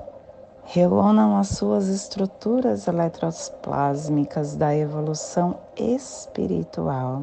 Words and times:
reúnam 0.65 1.39
as 1.39 1.49
suas 1.49 1.89
estruturas 1.89 2.87
eletroplásmicas 2.87 4.55
da 4.55 4.77
evolução 4.77 5.59
espiritual 5.79 7.23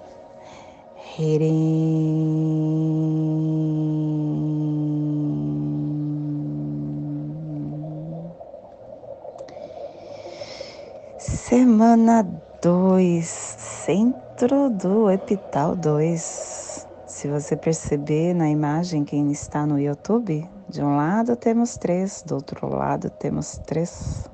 Semana 11.19 12.23
2, 12.61 13.25
centro 13.27 14.69
do 14.69 15.11
epital 15.11 15.75
2. 15.75 16.87
Se 17.05 17.27
você 17.27 17.57
perceber 17.57 18.33
na 18.33 18.49
imagem 18.49 19.03
quem 19.03 19.29
está 19.33 19.65
no 19.65 19.77
YouTube, 19.77 20.49
de 20.69 20.81
um 20.81 20.95
lado 20.95 21.35
temos 21.35 21.75
três, 21.75 22.23
do 22.25 22.35
outro 22.35 22.73
lado 22.73 23.09
temos 23.09 23.57
três. 23.65 24.29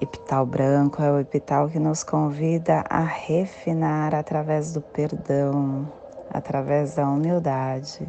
Epital 0.00 0.46
branco 0.46 1.02
é 1.02 1.10
o 1.10 1.18
epital 1.18 1.68
que 1.68 1.80
nos 1.80 2.04
convida 2.04 2.84
a 2.88 3.00
refinar 3.00 4.14
através 4.14 4.72
do 4.72 4.80
perdão, 4.80 5.92
através 6.30 6.94
da 6.94 7.08
humildade, 7.08 8.06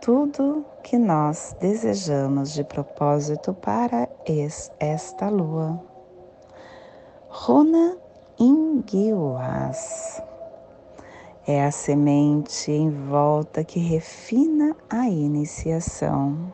tudo 0.00 0.64
que 0.82 0.96
nós 0.96 1.54
desejamos 1.60 2.54
de 2.54 2.64
propósito 2.64 3.52
para 3.52 4.08
esta 4.80 5.28
lua. 5.28 5.78
Runa 7.28 7.98
Inguiuas 8.38 10.22
é 11.46 11.64
a 11.64 11.70
semente 11.70 12.72
em 12.72 12.90
volta 12.90 13.62
que 13.62 13.78
refina 13.78 14.74
a 14.88 15.06
iniciação. 15.06 16.50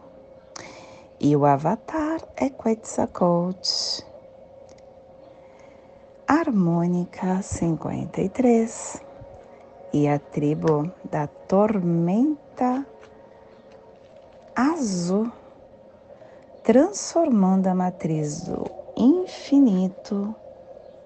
E 1.21 1.37
o 1.37 1.45
avatar 1.45 2.21
é 2.37 2.49
Quetzalcoatl. 2.49 4.08
Harmônica 6.31 7.41
53 7.41 9.03
e 9.95 10.07
a 10.07 10.19
tribo 10.19 10.93
da 11.11 11.27
tormenta 11.27 12.87
azul, 14.55 15.33
transformando 16.63 17.69
a 17.69 17.75
matriz 17.75 18.43
do 18.43 18.63
infinito 18.95 20.35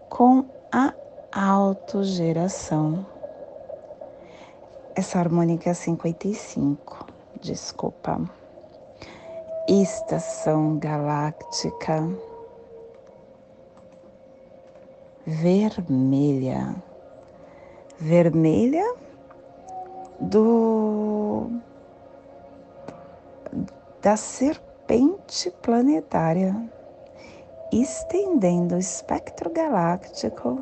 com 0.08 0.44
a 0.72 0.92
autogeração. 1.32 3.06
Essa 4.96 5.20
harmônica 5.20 5.70
é 5.70 5.74
55, 5.74 7.06
desculpa. 7.40 8.20
Estação 9.68 10.80
galáctica 10.80 12.08
vermelha. 15.26 16.74
Vermelha 17.98 18.94
do 20.20 21.50
da 24.00 24.16
serpente 24.16 25.50
planetária, 25.62 26.56
estendendo 27.72 28.74
o 28.74 28.78
espectro 28.78 29.48
galáctico 29.50 30.60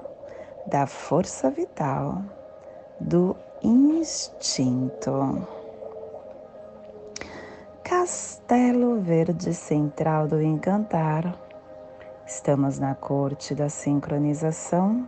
da 0.66 0.86
força 0.86 1.50
vital 1.50 2.22
do 3.00 3.34
instinto. 3.62 5.46
Castelo 7.82 9.00
Verde 9.00 9.54
Central 9.54 10.28
do 10.28 10.40
Encantar. 10.40 11.39
Estamos 12.32 12.78
na 12.78 12.94
corte 12.94 13.56
da 13.56 13.68
sincronização 13.68 15.04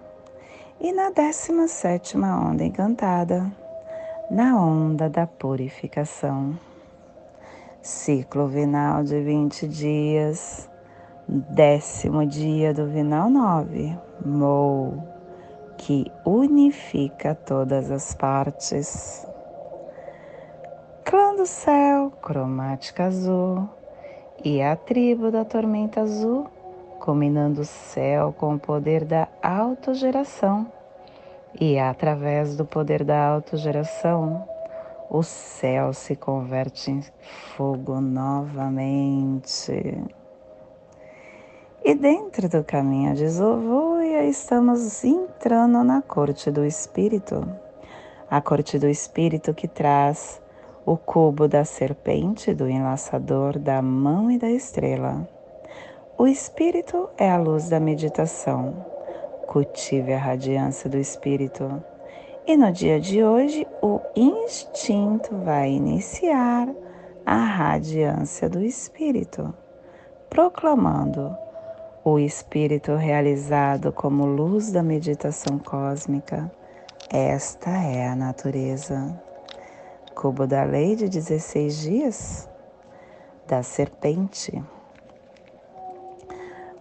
e 0.80 0.92
na 0.92 1.08
17 1.08 2.19
onda 2.19 2.64
encantada, 2.64 3.46
na 4.28 4.60
onda 4.60 5.08
da 5.08 5.24
purificação. 5.24 6.58
Ciclo 7.80 8.48
vinal 8.48 9.04
de 9.04 9.20
20 9.20 9.69
dias, 9.69 10.69
décimo 11.28 12.26
dia 12.26 12.74
do 12.74 12.88
vinal 12.88 13.30
9, 13.30 13.96
Mou 14.26 15.00
que 15.78 16.10
unifica 16.26 17.36
todas 17.36 17.92
as 17.92 18.14
partes. 18.14 19.24
Clã 21.04 21.36
do 21.36 21.46
céu, 21.46 22.10
cromática 22.20 23.04
azul, 23.04 23.69
e 24.44 24.60
a 24.60 24.74
tribo 24.74 25.30
da 25.30 25.44
tormenta 25.44 26.00
azul, 26.00 26.50
combinando 27.02 27.62
o 27.62 27.64
céu 27.64 28.32
com 28.38 28.54
o 28.54 28.58
poder 28.60 29.04
da 29.04 29.26
autogeração. 29.43 30.70
E 31.60 31.76
através 31.76 32.56
do 32.56 32.64
poder 32.64 33.02
da 33.02 33.26
autogeração, 33.26 34.46
o 35.10 35.20
céu 35.25 35.93
se 35.93 36.14
converte 36.14 36.93
em 36.93 37.02
fogo 37.56 38.00
novamente. 38.00 39.72
E 41.84 41.94
dentro 41.96 42.49
do 42.49 42.62
caminho 42.62 43.14
de 43.14 43.28
Zovoia 43.28 44.25
estamos 44.25 45.05
entrando 45.05 45.82
na 45.82 46.00
corte 46.00 46.52
do 46.52 46.64
Espírito. 46.64 47.44
A 48.31 48.40
corte 48.40 48.78
do 48.78 48.88
Espírito 48.88 49.52
que 49.52 49.66
traz 49.66 50.40
o 50.87 50.96
cubo 50.96 51.48
da 51.48 51.64
serpente, 51.64 52.55
do 52.55 52.69
enlaçador, 52.69 53.58
da 53.58 53.82
mão 53.82 54.31
e 54.31 54.38
da 54.38 54.48
estrela. 54.48 55.28
O 56.22 56.26
Espírito 56.28 57.10
é 57.19 57.28
a 57.28 57.36
luz 57.36 57.69
da 57.69 57.80
meditação. 57.80 58.86
Cultive 59.48 60.12
a 60.12 60.19
radiância 60.19 60.88
do 60.88 60.96
Espírito. 60.96 61.82
E 62.46 62.56
no 62.56 62.70
dia 62.70 63.00
de 63.00 63.24
hoje, 63.24 63.66
o 63.82 63.98
instinto 64.14 65.36
vai 65.38 65.72
iniciar 65.72 66.69
a 67.26 67.44
radiância 67.44 68.48
do 68.48 68.62
Espírito, 68.62 69.52
proclamando 70.30 71.36
o 72.04 72.20
Espírito 72.20 72.94
realizado 72.94 73.90
como 73.90 74.24
luz 74.24 74.70
da 74.70 74.80
meditação 74.80 75.58
cósmica. 75.58 76.48
Esta 77.10 77.70
é 77.70 78.06
a 78.06 78.14
natureza. 78.14 79.20
Cubo 80.14 80.46
da 80.46 80.62
lei 80.62 80.94
de 80.94 81.08
16 81.08 81.80
dias 81.80 82.48
da 83.48 83.64
serpente. 83.64 84.62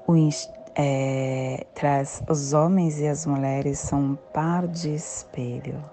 O, 0.07 0.15
é, 0.75 1.65
traz 1.73 2.23
os 2.29 2.53
homens 2.53 2.99
e 2.99 3.07
as 3.07 3.25
mulheres 3.25 3.79
são 3.79 3.99
um 3.99 4.15
par 4.33 4.67
de 4.67 4.93
espelho, 4.93 5.83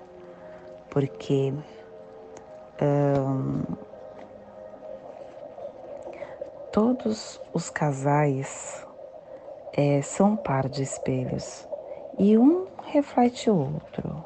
porque 0.91 1.53
todos 6.73 7.41
os 7.53 7.71
casais 7.71 8.87
é, 9.73 10.01
são 10.03 10.33
um 10.33 10.37
par 10.37 10.69
de 10.69 10.83
espelhos 10.83 11.67
e 12.19 12.39
um 12.39 12.67
reflete 12.85 13.51
o 13.51 13.57
outro. 13.57 14.25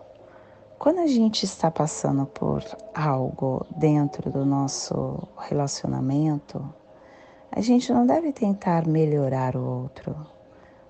Quando 0.79 0.99
a 1.01 1.07
gente 1.07 1.45
está 1.45 1.71
passando 1.71 2.27
por 2.27 2.63
algo 2.95 3.65
dentro 3.77 4.31
do 4.31 4.45
nosso 4.45 5.29
relacionamento, 5.39 6.63
a 7.55 7.61
gente 7.61 7.93
não 7.93 8.07
deve 8.07 8.33
tentar 8.33 8.87
melhorar 8.87 9.57
o 9.57 9.63
outro. 9.63 10.17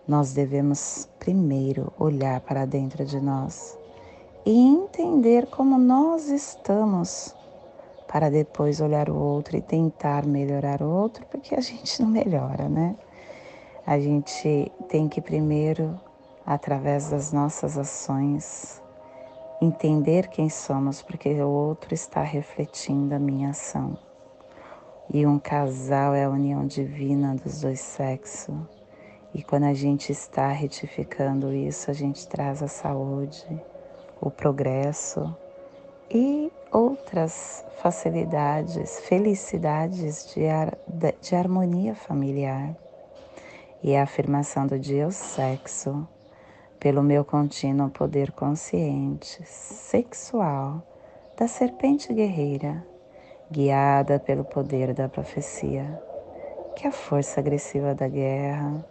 Nós 0.06 0.32
devemos 0.32 1.08
primeiro 1.18 1.92
olhar 1.98 2.40
para 2.40 2.64
dentro 2.64 3.04
de 3.04 3.20
nós 3.20 3.76
e 4.46 4.60
entender 4.60 5.46
como 5.46 5.76
nós 5.76 6.28
estamos, 6.28 7.34
para 8.06 8.30
depois 8.30 8.80
olhar 8.80 9.10
o 9.10 9.16
outro 9.16 9.56
e 9.56 9.60
tentar 9.60 10.24
melhorar 10.24 10.82
o 10.82 10.88
outro, 10.88 11.26
porque 11.26 11.52
a 11.54 11.60
gente 11.60 12.00
não 12.00 12.08
melhora, 12.08 12.68
né? 12.68 12.94
A 13.84 13.98
gente 13.98 14.70
tem 14.88 15.08
que 15.08 15.20
primeiro, 15.20 15.98
através 16.46 17.10
das 17.10 17.32
nossas 17.32 17.76
ações, 17.76 18.80
entender 19.60 20.28
quem 20.28 20.48
somos, 20.48 21.02
porque 21.02 21.28
o 21.42 21.48
outro 21.48 21.92
está 21.92 22.22
refletindo 22.22 23.16
a 23.16 23.18
minha 23.18 23.50
ação. 23.50 23.98
E 25.10 25.26
um 25.26 25.38
casal 25.38 26.14
é 26.14 26.24
a 26.24 26.30
união 26.30 26.66
divina 26.66 27.34
dos 27.34 27.60
dois 27.60 27.80
sexos. 27.80 28.54
E 29.34 29.42
quando 29.42 29.64
a 29.64 29.74
gente 29.74 30.12
está 30.12 30.48
retificando 30.48 31.52
isso, 31.52 31.90
a 31.90 31.94
gente 31.94 32.26
traz 32.28 32.62
a 32.62 32.68
saúde, 32.68 33.46
o 34.20 34.30
progresso 34.30 35.34
e 36.10 36.52
outras 36.70 37.64
facilidades, 37.78 39.00
felicidades 39.00 40.32
de, 40.34 40.46
ar, 40.46 40.76
de 41.20 41.34
harmonia 41.34 41.94
familiar 41.94 42.76
e 43.82 43.96
a 43.96 44.02
afirmação 44.02 44.66
do 44.66 44.78
dia 44.78 45.06
o 45.06 45.12
sexo, 45.12 46.06
pelo 46.78 47.02
meu 47.02 47.24
contínuo 47.24 47.90
poder 47.90 48.30
consciente, 48.32 49.42
sexual, 49.44 50.82
da 51.36 51.48
serpente 51.48 52.12
guerreira, 52.12 52.86
guiada 53.52 54.18
pelo 54.18 54.44
poder 54.44 54.94
da 54.94 55.10
profecia, 55.10 56.02
que 56.74 56.86
a 56.86 56.90
força 56.90 57.38
agressiva 57.38 57.94
da 57.94 58.08
guerra 58.08 58.82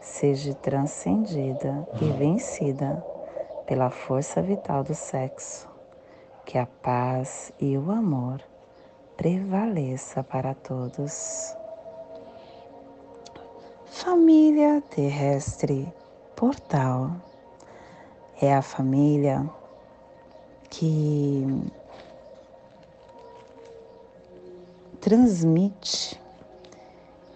seja 0.00 0.52
transcendida 0.54 1.86
e 2.02 2.10
vencida 2.10 3.02
pela 3.64 3.90
força 3.90 4.42
vital 4.42 4.82
do 4.82 4.94
sexo, 4.94 5.68
que 6.44 6.58
a 6.58 6.66
paz 6.66 7.52
e 7.60 7.78
o 7.78 7.92
amor 7.92 8.42
prevaleça 9.16 10.24
para 10.24 10.52
todos. 10.52 11.54
Família 13.86 14.82
terrestre 14.90 15.92
portal. 16.34 17.12
É 18.40 18.54
a 18.54 18.62
família 18.62 19.48
que 20.70 21.44
transmite, 25.00 26.20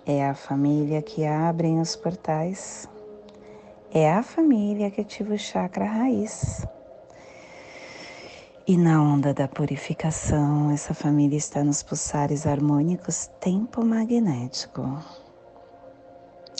é 0.05 0.29
a 0.29 0.35
família 0.35 1.01
que 1.01 1.25
abre 1.25 1.69
os 1.81 1.97
portais, 1.97 2.89
é 3.93 4.11
a 4.13 4.23
família 4.23 4.91
que 4.91 5.01
ativa 5.01 5.35
o 5.35 5.39
chakra 5.39 5.85
raiz. 5.85 6.67
E 8.67 8.77
na 8.77 9.03
onda 9.03 9.35
da 9.35 9.49
purificação, 9.49 10.71
essa 10.71 10.95
família 10.95 11.37
está 11.37 11.65
nos 11.65 11.83
pulsares 11.83 12.47
harmônicos 12.47 13.29
tempo 13.41 13.85
magnético 13.85 14.99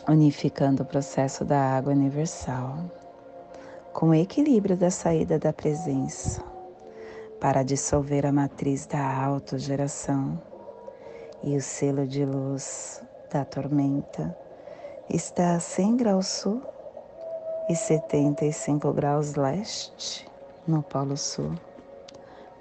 unificando 0.09 0.83
o 0.83 0.87
processo 0.87 1.45
da 1.45 1.77
água 1.77 1.93
universal 1.93 2.91
com 3.93 4.09
o 4.09 4.15
equilíbrio 4.15 4.77
da 4.77 4.91
saída 4.91 5.39
da 5.39 5.53
presença 5.53 6.43
para 7.41 7.63
dissolver 7.63 8.27
a 8.27 8.33
matriz 8.33 8.87
da 8.87 9.25
autogeração 9.25 10.41
e 11.45 11.57
o 11.57 11.61
selo 11.61 12.07
de 12.07 12.25
luz 12.25 13.03
da 13.31 13.45
tormenta 13.45 14.37
está 15.09 15.55
a 15.55 15.61
100 15.61 15.97
graus 15.97 16.27
sul 16.27 16.63
e 17.69 17.75
75 17.75 18.93
graus 18.93 19.35
leste 19.35 20.27
no 20.67 20.83
Polo 20.83 21.17
Sul, 21.17 21.55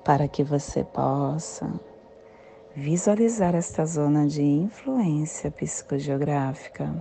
para 0.03 0.27
que 0.27 0.43
você 0.43 0.83
possa 0.83 1.71
visualizar 2.75 3.53
esta 3.55 3.85
zona 3.85 4.25
de 4.27 4.41
influência 4.41 5.51
psicogeográfica. 5.51 6.93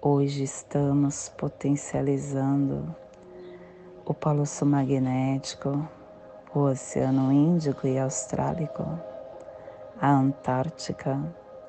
Hoje 0.00 0.44
estamos 0.44 1.28
potencializando 1.30 2.94
o 4.04 4.12
polo 4.12 4.46
sul 4.46 4.68
magnético, 4.68 5.88
o 6.54 6.60
Oceano 6.60 7.32
Índico 7.32 7.86
e 7.86 7.98
Austrálico, 7.98 8.84
a 10.00 10.10
Antártica, 10.10 11.20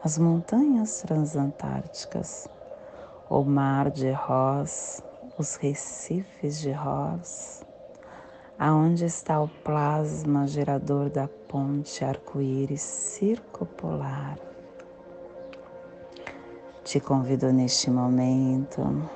as 0.03 0.17
montanhas 0.17 1.01
transantárticas, 1.01 2.50
o 3.29 3.44
Mar 3.44 3.91
de 3.91 4.12
Ross, 4.12 5.03
os 5.38 5.55
recifes 5.55 6.60
de 6.60 6.72
Ross, 6.72 7.63
aonde 8.58 9.05
está 9.05 9.41
o 9.41 9.48
plasma 9.48 10.48
gerador 10.48 11.10
da 11.10 11.27
ponte 11.48 12.03
arco-íris 12.03 12.82
circupolar? 12.82 14.38
Te 16.84 17.00
convido 17.00 17.51
neste 17.51 17.89
momento 17.89 19.10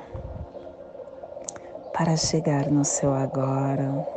para 1.94 2.16
chegar 2.16 2.70
no 2.70 2.86
seu 2.86 3.14
agora, 3.14 4.08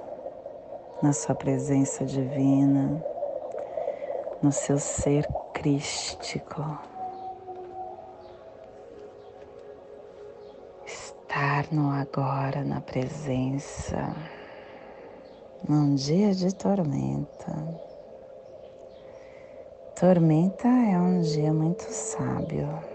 na 1.03 1.13
sua 1.13 1.35
presença 1.35 2.05
divina, 2.05 3.05
no 4.43 4.51
seu 4.51 4.79
ser 4.79 5.27
crístico. 5.53 6.63
Estar 10.85 11.73
no 11.73 11.91
agora, 11.91 12.65
na 12.65 12.81
presença, 12.81 14.15
num 15.69 15.95
dia 15.95 16.35
de 16.35 16.55
tormenta. 16.55 17.53
Tormenta 19.99 20.69
é 20.69 20.99
um 20.99 21.21
dia 21.21 21.53
muito 21.53 21.83
sábio 21.83 22.93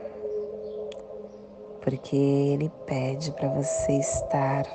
porque 1.88 2.18
ele 2.18 2.70
pede 2.86 3.32
para 3.32 3.48
você 3.48 3.94
estar, 3.94 4.66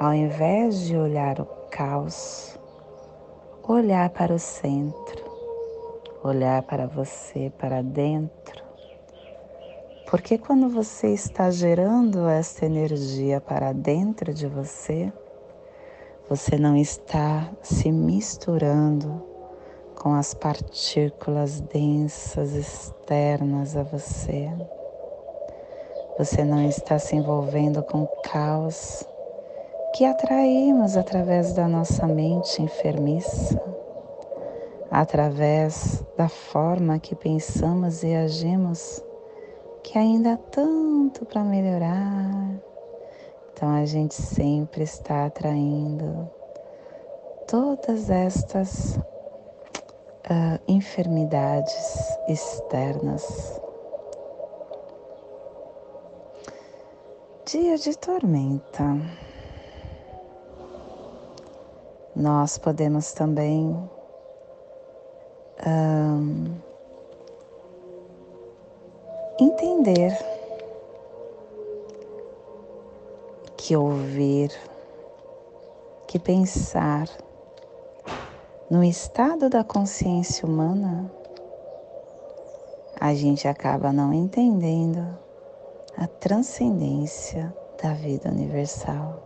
ao 0.00 0.14
invés 0.14 0.86
de 0.86 0.96
olhar 0.96 1.38
o 1.38 1.44
caos, 1.70 2.58
olhar 3.62 4.08
para 4.08 4.32
o 4.32 4.38
centro, 4.38 5.25
olhar 6.26 6.62
para 6.62 6.86
você, 6.86 7.52
para 7.58 7.82
dentro. 7.82 8.64
Porque 10.10 10.38
quando 10.38 10.68
você 10.68 11.08
está 11.08 11.50
gerando 11.50 12.28
essa 12.28 12.64
energia 12.64 13.40
para 13.40 13.72
dentro 13.72 14.32
de 14.32 14.46
você, 14.46 15.12
você 16.28 16.56
não 16.56 16.76
está 16.76 17.50
se 17.62 17.90
misturando 17.90 19.22
com 19.94 20.14
as 20.14 20.34
partículas 20.34 21.60
densas 21.60 22.52
externas 22.52 23.76
a 23.76 23.82
você. 23.82 24.48
Você 26.18 26.44
não 26.44 26.66
está 26.68 26.98
se 26.98 27.16
envolvendo 27.16 27.82
com 27.82 28.06
caos 28.22 29.04
que 29.94 30.04
atraímos 30.04 30.96
através 30.96 31.52
da 31.52 31.66
nossa 31.66 32.06
mente 32.06 32.60
enfermiça, 32.60 33.60
através 34.90 36.04
da 36.16 36.28
forma 36.28 36.98
que 36.98 37.14
pensamos 37.14 38.02
e 38.02 38.14
agimos, 38.14 39.02
que 39.82 39.98
ainda 39.98 40.34
há 40.34 40.36
tanto 40.36 41.24
para 41.24 41.42
melhorar. 41.42 42.60
Então 43.52 43.74
a 43.74 43.84
gente 43.84 44.14
sempre 44.14 44.84
está 44.84 45.26
atraindo 45.26 46.30
todas 47.46 48.10
estas 48.10 48.96
uh, 48.96 50.60
enfermidades 50.68 52.18
externas. 52.28 53.60
Dia 57.46 57.78
de 57.78 57.96
tormenta. 57.96 58.96
Nós 62.14 62.58
podemos 62.58 63.12
também 63.12 63.88
um, 65.66 66.54
entender 69.40 70.16
que 73.56 73.76
ouvir, 73.76 74.52
que 76.06 76.18
pensar 76.18 77.08
no 78.70 78.84
estado 78.84 79.48
da 79.48 79.64
consciência 79.64 80.46
humana, 80.46 81.10
a 82.98 83.12
gente 83.14 83.46
acaba 83.48 83.92
não 83.92 84.12
entendendo 84.12 85.04
a 85.96 86.06
transcendência 86.06 87.54
da 87.82 87.92
vida 87.92 88.30
universal. 88.30 89.22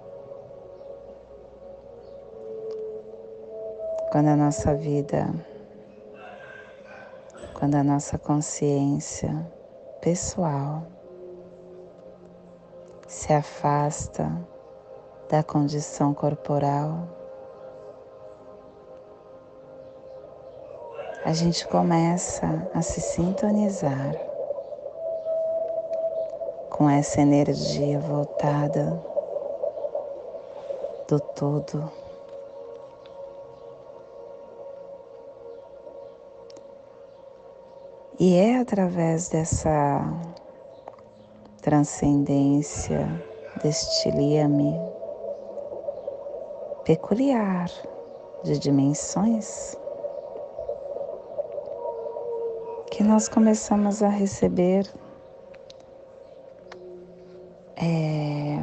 Quando 4.11 4.28
a 4.28 4.37
nossa 4.37 4.75
vida, 4.75 5.32
quando 7.61 7.75
a 7.75 7.85
nossa 7.85 8.17
consciência 8.17 9.47
pessoal 10.00 10.83
se 13.07 13.35
afasta 13.35 14.33
da 15.29 15.43
condição 15.43 16.14
corporal, 16.14 17.07
a 21.23 21.35
gente 21.35 21.69
começa 21.69 22.67
a 22.73 22.81
se 22.81 22.99
sintonizar 22.99 24.14
com 26.71 26.88
essa 26.88 27.21
energia 27.21 28.00
voltada 28.00 28.99
do 31.07 31.21
todo. 31.21 32.00
E 38.22 38.36
é 38.36 38.58
através 38.58 39.30
dessa 39.30 40.02
transcendência, 41.62 43.08
deste 43.62 44.10
liame 44.10 44.78
peculiar 46.84 47.70
de 48.44 48.58
dimensões 48.58 49.74
que 52.90 53.02
nós 53.02 53.26
começamos 53.26 54.02
a 54.02 54.10
receber 54.10 54.86
é, 57.78 58.58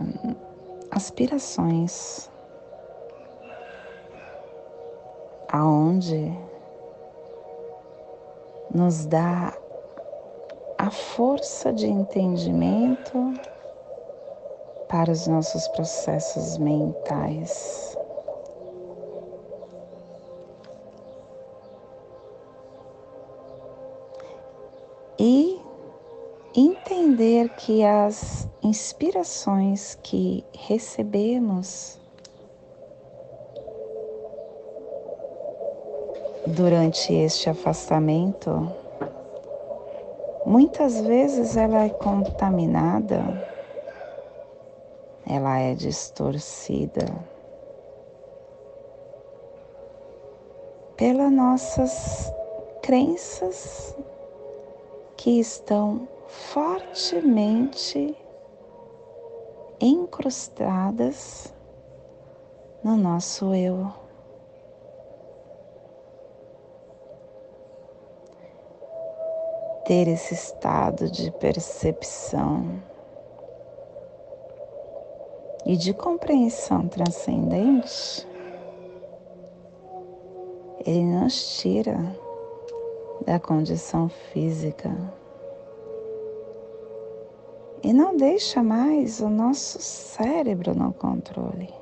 aspirações 0.92 2.30
aonde 5.52 6.47
nos 8.78 9.08
dá 9.08 9.58
a 10.78 10.92
força 10.92 11.74
de 11.74 11.88
entendimento 11.88 13.34
para 14.88 15.12
os 15.12 15.26
nossos 15.26 15.68
processos 15.70 16.60
mentais. 16.60 17.98
E 25.18 25.60
entender 26.56 27.50
que 27.56 27.84
as 27.84 28.48
inspirações 28.62 29.98
que 30.04 30.46
recebemos 30.54 31.97
durante 36.56 37.14
este 37.14 37.50
afastamento, 37.50 38.72
muitas 40.46 41.02
vezes 41.02 41.58
ela 41.58 41.84
é 41.84 41.90
contaminada, 41.90 43.22
ela 45.30 45.60
é 45.60 45.74
distorcida 45.74 47.06
pelas 50.96 51.32
nossas 51.32 52.34
crenças 52.82 53.96
que 55.18 55.40
estão 55.40 56.08
fortemente 56.28 58.16
incrustadas 59.82 61.54
no 62.84 62.96
nosso 62.96 63.54
eu. 63.54 64.07
Ter 69.88 70.10
esse 70.10 70.34
estado 70.34 71.10
de 71.10 71.32
percepção 71.32 72.84
e 75.66 75.78
de 75.78 75.94
compreensão 75.94 76.90
transcendente, 76.90 78.28
ele 80.86 81.06
nos 81.06 81.58
tira 81.58 81.98
da 83.26 83.40
condição 83.40 84.10
física 84.10 84.94
e 87.82 87.94
não 87.94 88.18
deixa 88.18 88.62
mais 88.62 89.22
o 89.22 89.30
nosso 89.30 89.80
cérebro 89.80 90.76
no 90.76 90.92
controle. 90.92 91.74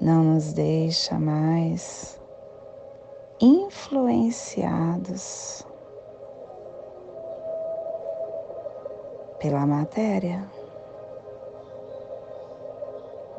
Não 0.00 0.24
nos 0.24 0.52
deixa 0.52 1.16
mais 1.20 2.20
influenciados 3.44 5.62
pela 9.38 9.66
matéria. 9.66 10.50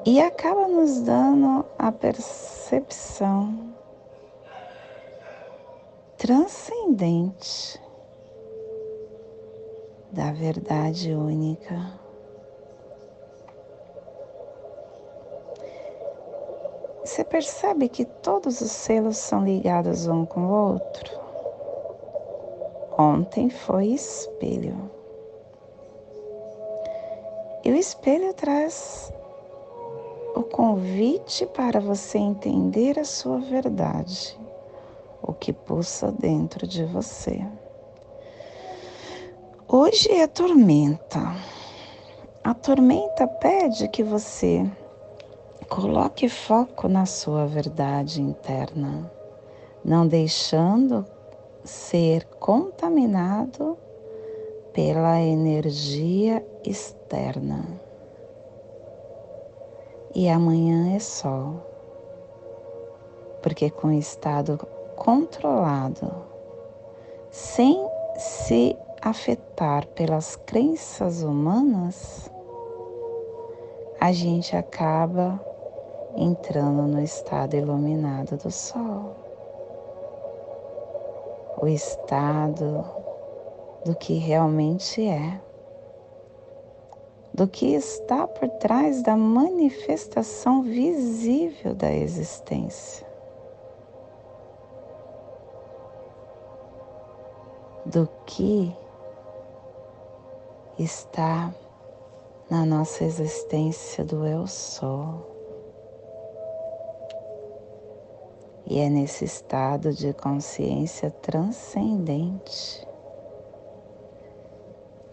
E 0.05 0.21
acaba 0.21 0.67
nos 0.67 1.01
dando 1.01 1.65
a 1.79 1.91
percepção 1.91 3.73
transcendente 6.15 7.81
da 10.11 10.31
verdade 10.31 11.15
única. 11.15 12.04
Você 17.15 17.23
percebe 17.23 17.87
que 17.87 18.03
todos 18.03 18.59
os 18.59 18.73
selos 18.73 19.15
são 19.15 19.45
ligados 19.45 20.05
um 20.05 20.25
com 20.25 20.47
o 20.47 20.73
outro? 20.73 21.17
Ontem 22.97 23.49
foi 23.49 23.85
espelho. 23.85 24.91
E 27.63 27.71
o 27.71 27.75
espelho 27.77 28.33
traz 28.33 29.13
o 30.35 30.43
convite 30.43 31.45
para 31.45 31.79
você 31.79 32.17
entender 32.17 32.99
a 32.99 33.05
sua 33.05 33.37
verdade, 33.39 34.37
o 35.23 35.31
que 35.31 35.53
pulsa 35.53 36.11
dentro 36.11 36.67
de 36.67 36.83
você. 36.83 37.47
Hoje 39.69 40.11
é 40.11 40.27
tormenta. 40.27 41.33
A 42.43 42.53
tormenta 42.53 43.25
pede 43.25 43.87
que 43.87 44.03
você 44.03 44.69
Coloque 45.69 46.29
foco 46.29 46.87
na 46.87 47.07
sua 47.07 47.47
verdade 47.47 48.21
interna, 48.21 49.11
não 49.83 50.07
deixando 50.07 51.03
ser 51.63 52.23
contaminado 52.39 53.75
pela 54.71 55.19
energia 55.19 56.45
externa. 56.63 57.65
E 60.13 60.29
amanhã 60.29 60.95
é 60.95 60.99
sol. 60.99 61.55
Porque 63.41 63.71
com 63.71 63.87
o 63.87 63.99
estado 63.99 64.59
controlado, 64.95 66.13
sem 67.31 67.85
se 68.17 68.77
afetar 69.01 69.87
pelas 69.87 70.35
crenças 70.35 71.23
humanas, 71.23 72.29
a 73.99 74.11
gente 74.11 74.55
acaba 74.55 75.54
entrando 76.15 76.83
no 76.83 77.01
estado 77.01 77.55
iluminado 77.55 78.37
do 78.37 78.49
Sol. 78.49 79.15
O 81.61 81.67
estado 81.67 82.85
do 83.85 83.95
que 83.95 84.15
realmente 84.15 85.05
é, 85.07 85.39
do 87.33 87.47
que 87.47 87.73
está 87.73 88.25
por 88.27 88.47
trás 88.47 89.03
da 89.03 89.15
manifestação 89.15 90.63
visível 90.63 91.75
da 91.75 91.91
existência. 91.91 93.05
Do 97.85 98.09
que 98.25 98.75
está 100.79 101.53
na 102.49 102.65
nossa 102.65 103.03
existência 103.03 104.03
do 104.03 104.25
eu 104.25 104.47
sou. 104.47 105.34
E 108.67 108.79
é 108.79 108.89
nesse 108.89 109.25
estado 109.25 109.93
de 109.93 110.11
consciência 110.13 111.11
transcendente 111.11 112.87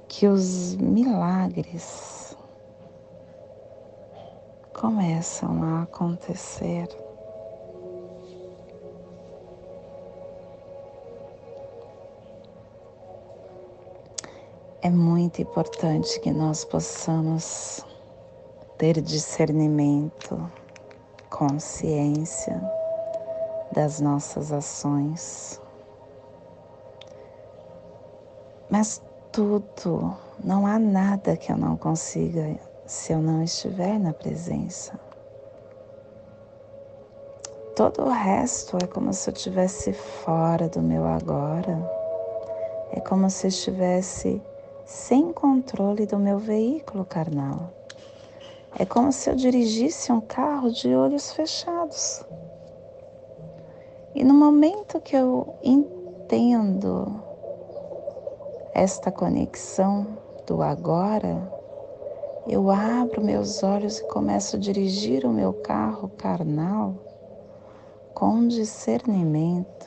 que 0.08 0.26
os 0.26 0.74
milagres 0.76 2.34
começam 4.72 5.62
a 5.62 5.82
acontecer. 5.82 6.88
É 14.80 14.88
muito 14.88 15.42
importante 15.42 16.18
que 16.20 16.30
nós 16.30 16.64
possamos 16.64 17.84
ter 18.78 19.00
discernimento, 19.02 20.50
consciência 21.28 22.81
das 23.72 24.00
nossas 24.00 24.52
ações. 24.52 25.60
Mas 28.70 29.02
tudo, 29.32 30.16
não 30.42 30.66
há 30.66 30.78
nada 30.78 31.36
que 31.36 31.50
eu 31.50 31.56
não 31.56 31.76
consiga 31.76 32.58
se 32.86 33.12
eu 33.12 33.20
não 33.20 33.42
estiver 33.42 33.98
na 33.98 34.12
presença. 34.12 34.98
Todo 37.74 38.02
o 38.02 38.10
resto 38.10 38.76
é 38.82 38.86
como 38.86 39.12
se 39.14 39.30
eu 39.30 39.34
estivesse 39.34 39.92
fora 39.92 40.68
do 40.68 40.82
meu 40.82 41.06
agora. 41.06 41.78
É 42.90 43.00
como 43.00 43.30
se 43.30 43.46
eu 43.46 43.48
estivesse 43.48 44.42
sem 44.84 45.32
controle 45.32 46.04
do 46.04 46.18
meu 46.18 46.38
veículo 46.38 47.04
carnal. 47.04 47.72
É 48.78 48.84
como 48.84 49.10
se 49.10 49.30
eu 49.30 49.34
dirigisse 49.34 50.12
um 50.12 50.20
carro 50.20 50.70
de 50.70 50.94
olhos 50.94 51.32
fechados. 51.32 52.22
E 54.14 54.22
no 54.22 54.34
momento 54.34 55.00
que 55.00 55.16
eu 55.16 55.54
entendo 55.62 57.22
esta 58.74 59.10
conexão 59.10 60.06
do 60.46 60.62
agora, 60.62 61.50
eu 62.46 62.70
abro 62.70 63.22
meus 63.22 63.62
olhos 63.62 63.98
e 63.98 64.06
começo 64.08 64.56
a 64.56 64.58
dirigir 64.58 65.24
o 65.24 65.30
meu 65.30 65.54
carro 65.54 66.10
carnal 66.18 66.94
com 68.12 68.46
discernimento, 68.48 69.86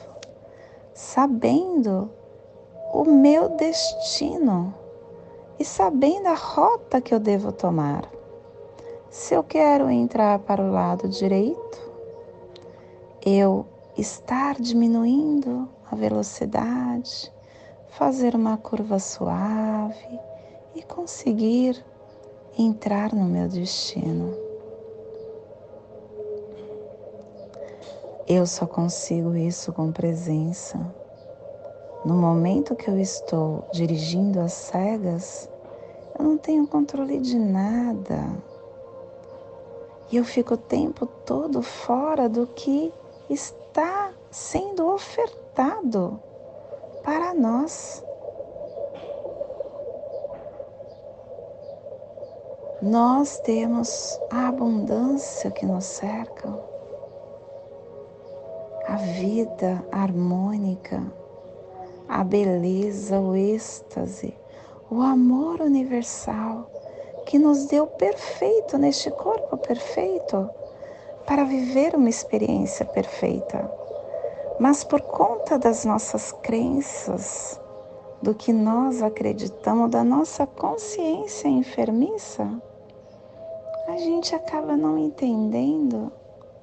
sabendo 0.92 2.10
o 2.92 3.04
meu 3.04 3.50
destino 3.50 4.74
e 5.58 5.64
sabendo 5.64 6.26
a 6.28 6.34
rota 6.34 7.00
que 7.00 7.14
eu 7.14 7.20
devo 7.20 7.52
tomar. 7.52 8.10
Se 9.08 9.34
eu 9.34 9.44
quero 9.44 9.88
entrar 9.88 10.38
para 10.40 10.62
o 10.62 10.72
lado 10.72 11.08
direito, 11.08 11.80
eu 13.24 13.66
estar 13.96 14.60
diminuindo 14.60 15.68
a 15.90 15.96
velocidade, 15.96 17.32
fazer 17.88 18.34
uma 18.34 18.58
curva 18.58 18.98
suave 18.98 20.20
e 20.74 20.82
conseguir 20.82 21.82
entrar 22.58 23.12
no 23.14 23.24
meu 23.24 23.48
destino. 23.48 24.34
Eu 28.28 28.46
só 28.46 28.66
consigo 28.66 29.34
isso 29.34 29.72
com 29.72 29.92
presença. 29.92 30.78
No 32.04 32.14
momento 32.14 32.74
que 32.74 32.88
eu 32.88 32.98
estou 32.98 33.66
dirigindo 33.72 34.40
as 34.40 34.52
cegas, 34.52 35.48
eu 36.18 36.24
não 36.24 36.36
tenho 36.36 36.66
controle 36.66 37.18
de 37.18 37.38
nada. 37.38 38.20
E 40.10 40.16
eu 40.16 40.24
fico 40.24 40.54
o 40.54 40.58
tempo 40.58 41.06
todo 41.24 41.62
fora 41.62 42.28
do 42.28 42.46
que 42.48 42.92
está 43.30 43.65
sendo 44.30 44.92
ofertado 44.92 46.20
para 47.02 47.32
nós. 47.34 48.04
Nós 52.82 53.38
temos 53.40 54.20
a 54.30 54.48
abundância 54.48 55.50
que 55.50 55.64
nos 55.64 55.84
cerca, 55.84 56.48
a 58.86 58.96
vida 58.96 59.84
harmônica, 59.90 61.02
a 62.08 62.22
beleza, 62.22 63.18
o 63.18 63.34
êxtase, 63.34 64.36
o 64.90 65.00
amor 65.00 65.60
universal 65.60 66.70
que 67.24 67.38
nos 67.38 67.64
deu 67.66 67.86
perfeito 67.86 68.78
neste 68.78 69.10
corpo 69.10 69.56
perfeito 69.56 70.48
para 71.26 71.44
viver 71.44 71.94
uma 71.94 72.08
experiência 72.08 72.84
perfeita. 72.84 73.70
Mas 74.58 74.84
por 74.84 75.00
conta 75.00 75.58
das 75.58 75.84
nossas 75.84 76.32
crenças, 76.32 77.60
do 78.22 78.34
que 78.34 78.52
nós 78.52 79.02
acreditamos, 79.02 79.90
da 79.90 80.02
nossa 80.02 80.46
consciência 80.46 81.48
enfermiça, 81.48 82.48
a 83.88 83.96
gente 83.98 84.34
acaba 84.34 84.76
não 84.76 84.98
entendendo, 84.98 86.10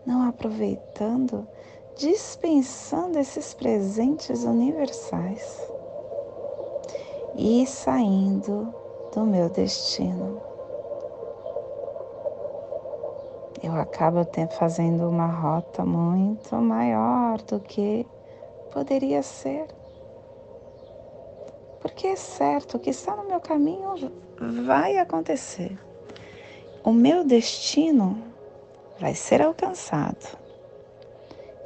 não 0.05 0.27
aproveitando, 0.27 1.47
dispensando 1.95 3.19
esses 3.19 3.53
presentes 3.53 4.43
universais 4.43 5.61
e 7.35 7.65
saindo 7.65 8.73
do 9.13 9.25
meu 9.25 9.49
destino. 9.49 10.52
Eu 13.61 13.75
acabo 13.75 14.25
fazendo 14.57 15.07
uma 15.07 15.27
rota 15.27 15.85
muito 15.85 16.55
maior 16.55 17.41
do 17.43 17.59
que 17.59 18.05
poderia 18.71 19.21
ser. 19.21 19.67
Porque 21.81 22.07
é 22.07 22.15
certo 22.15 22.79
que 22.79 22.89
está 22.89 23.15
no 23.15 23.27
meu 23.27 23.39
caminho 23.39 24.11
vai 24.65 24.97
acontecer. 24.97 25.77
O 26.83 26.91
meu 26.91 27.23
destino 27.23 28.17
vai 28.99 29.13
ser 29.13 29.41
alcançado. 29.41 30.37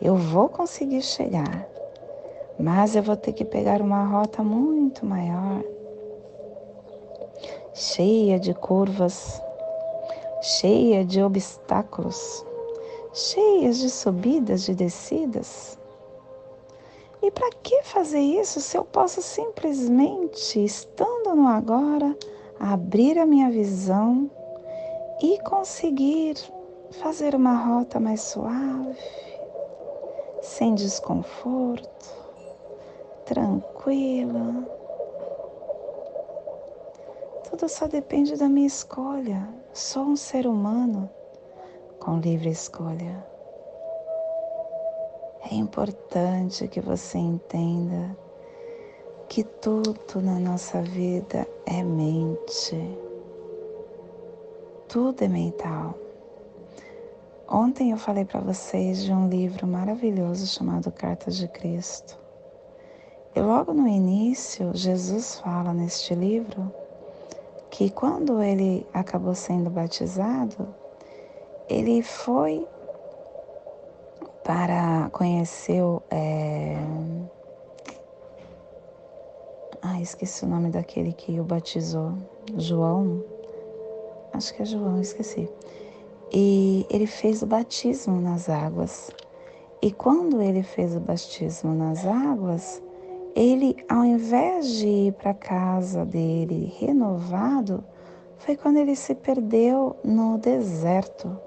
Eu 0.02 0.16
vou 0.16 0.50
conseguir 0.50 1.02
chegar, 1.02 1.68
mas 2.60 2.96
eu 2.96 3.02
vou 3.02 3.16
ter 3.16 3.34
que 3.34 3.46
pegar 3.46 3.82
uma 3.82 4.06
rota 4.06 4.44
muito 4.44 5.06
maior, 5.06 5.64
cheia 7.74 8.40
de 8.40 8.54
curvas 8.54 9.42
cheia 10.42 11.04
de 11.04 11.22
obstáculos, 11.22 12.46
cheias 13.14 13.78
de 13.80 13.90
subidas 13.90 14.68
e 14.68 14.74
descidas. 14.74 15.78
E 17.22 17.32
para 17.32 17.50
que 17.64 17.82
fazer 17.84 18.20
isso 18.20 18.62
se 18.62 18.78
eu 18.78 18.86
posso 18.86 19.22
simplesmente, 19.22 20.64
estando 20.64 21.36
no 21.36 21.48
agora, 21.48 22.16
abrir 22.60 23.18
a 23.18 23.26
minha 23.26 23.50
visão 23.50 24.30
e 25.22 25.40
conseguir 25.40 26.36
fazer 27.02 27.34
uma 27.34 27.56
rota 27.56 28.00
mais 28.00 28.22
suave, 28.22 28.98
sem 30.42 30.76
desconforto, 30.76 32.16
tranquila? 33.26 34.78
Tudo 37.50 37.70
só 37.70 37.88
depende 37.88 38.36
da 38.36 38.50
minha 38.50 38.68
escolha. 38.68 39.48
Sou 39.72 40.04
um 40.04 40.16
ser 40.18 40.46
humano 40.46 41.10
com 41.98 42.20
livre 42.20 42.50
escolha. 42.50 43.26
É 45.50 45.56
importante 45.56 46.68
que 46.68 46.82
você 46.82 47.18
entenda 47.18 48.18
que 49.30 49.46
tudo 49.46 50.22
na 50.22 50.38
nossa 50.42 50.82
vida 50.82 51.48
é 51.66 51.82
mente. 51.84 52.76
Tudo 54.90 55.24
é 55.24 55.30
mental. 55.30 55.98
Ontem 57.48 57.92
eu 57.92 57.98
falei 57.98 58.26
para 58.26 58.42
vocês 58.42 59.02
de 59.06 59.14
um 59.14 59.30
livro 59.30 59.66
maravilhoso 59.66 60.46
chamado 60.48 60.92
Cartas 60.92 61.38
de 61.38 61.48
Cristo. 61.48 62.20
E 63.34 63.40
logo 63.40 63.74
no 63.74 63.88
início, 63.88 64.72
Jesus 64.74 65.40
fala 65.40 65.74
neste 65.74 66.14
livro 66.14 66.70
que 67.78 67.92
quando 67.92 68.42
ele 68.42 68.88
acabou 68.92 69.36
sendo 69.36 69.70
batizado, 69.70 70.68
ele 71.70 72.02
foi 72.02 72.68
para 74.44 75.12
conhecer 75.12 75.84
o. 75.84 76.02
É... 76.10 76.76
Ah, 79.80 80.02
esqueci 80.02 80.44
o 80.44 80.48
nome 80.48 80.72
daquele 80.72 81.14
que 81.14 81.40
o 81.40 81.44
batizou. 81.44 82.14
João. 82.58 83.24
Acho 84.34 84.56
que 84.56 84.64
é 84.64 84.66
João, 84.66 85.00
esqueci 85.00 85.48
e 86.34 86.84
ele 86.90 87.08
fez 87.08 87.44
o 87.44 87.46
batismo 87.46 88.20
nas 88.20 88.50
águas. 88.50 89.12
E 89.82 89.92
quando 89.92 90.42
ele 90.42 90.64
fez 90.64 90.96
o 90.96 91.00
batismo 91.00 91.74
nas 91.76 92.06
águas, 92.06 92.82
ele, 93.38 93.78
ao 93.88 94.04
invés 94.04 94.68
de 94.68 94.88
ir 94.88 95.14
para 95.14 95.30
a 95.30 95.36
casa 95.36 96.04
dele 96.04 96.74
renovado, 96.80 97.84
foi 98.40 98.58
quando 98.58 98.78
ele 98.78 98.96
se 98.96 99.14
perdeu 99.14 99.96
no 100.04 100.40
deserto. 100.40 101.40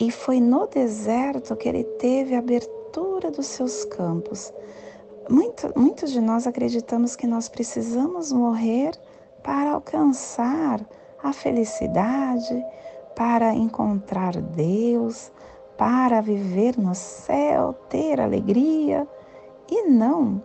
E 0.00 0.10
foi 0.10 0.40
no 0.40 0.66
deserto 0.66 1.54
que 1.54 1.68
ele 1.68 1.84
teve 1.84 2.34
a 2.34 2.40
abertura 2.40 3.30
dos 3.30 3.46
seus 3.46 3.84
campos. 3.84 4.52
Muito, 5.30 5.72
muitos 5.76 6.10
de 6.10 6.20
nós 6.20 6.44
acreditamos 6.44 7.14
que 7.14 7.26
nós 7.26 7.48
precisamos 7.48 8.32
morrer 8.32 8.90
para 9.44 9.74
alcançar 9.74 10.84
a 11.22 11.32
felicidade, 11.32 12.64
para 13.14 13.54
encontrar 13.54 14.36
Deus, 14.42 15.30
para 15.78 16.20
viver 16.20 16.76
no 16.76 16.96
céu, 16.96 17.74
ter 17.88 18.20
alegria. 18.20 19.06
E 19.70 19.82
não, 19.82 20.42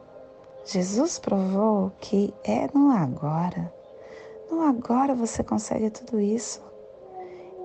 Jesus 0.65 1.19
provou 1.19 1.91
que 1.99 2.33
é 2.43 2.67
no 2.73 2.89
agora. 2.89 3.71
No 4.49 4.63
agora 4.63 5.13
você 5.13 5.43
consegue 5.43 5.91
tudo 5.91 6.19
isso. 6.19 6.59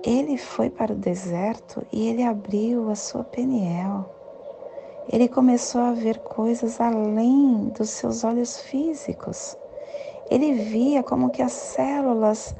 Ele 0.03 0.37
foi 0.37 0.69
para 0.69 0.93
o 0.93 0.97
deserto 0.97 1.83
e 1.91 2.07
ele 2.07 2.23
abriu 2.23 2.91
a 2.91 2.95
sua 2.95 3.23
peniel. 3.23 4.05
Ele 5.11 5.27
começou 5.27 5.81
a 5.81 5.93
ver 5.93 6.19
coisas 6.19 6.79
além 6.79 7.69
dos 7.75 7.89
seus 7.89 8.23
olhos 8.23 8.59
físicos. 8.61 9.57
Ele 10.29 10.53
via 10.53 11.01
como 11.01 11.31
que 11.31 11.41
as 11.41 11.53
células 11.53 12.55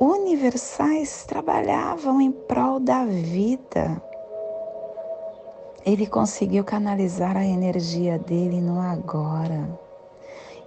universais 0.00 1.24
trabalhavam 1.26 2.20
em 2.20 2.32
prol 2.32 2.80
da 2.80 3.04
vida. 3.04 4.02
Ele 5.84 6.06
conseguiu 6.06 6.62
canalizar 6.64 7.36
a 7.36 7.44
energia 7.44 8.18
dele 8.18 8.60
no 8.60 8.80
agora. 8.80 9.78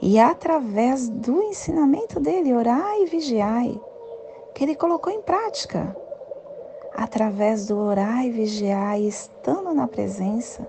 E 0.01 0.19
através 0.19 1.07
do 1.07 1.41
ensinamento 1.41 2.19
dele, 2.19 2.53
orai 2.53 3.03
e 3.03 3.05
vigiai, 3.05 3.79
que 4.53 4.63
ele 4.63 4.75
colocou 4.75 5.13
em 5.13 5.21
prática, 5.21 5.95
através 6.95 7.67
do 7.67 7.77
orar 7.77 8.25
e 8.25 8.31
vigiar, 8.31 8.99
estando 8.99 9.73
na 9.73 9.87
presença, 9.87 10.67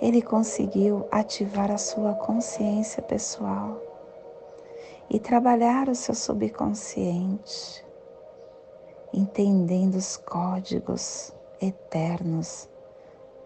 ele 0.00 0.20
conseguiu 0.20 1.06
ativar 1.10 1.70
a 1.70 1.78
sua 1.78 2.14
consciência 2.14 3.02
pessoal 3.02 3.80
e 5.08 5.18
trabalhar 5.18 5.88
o 5.88 5.94
seu 5.94 6.14
subconsciente 6.14 7.86
entendendo 9.16 9.94
os 9.94 10.16
códigos 10.18 11.32
eternos 11.60 12.68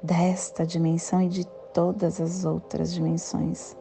desta 0.02 0.66
dimensão 0.66 1.22
e 1.22 1.28
de 1.28 1.46
todas 1.72 2.20
as 2.20 2.44
outras 2.44 2.92
dimensões. 2.92 3.76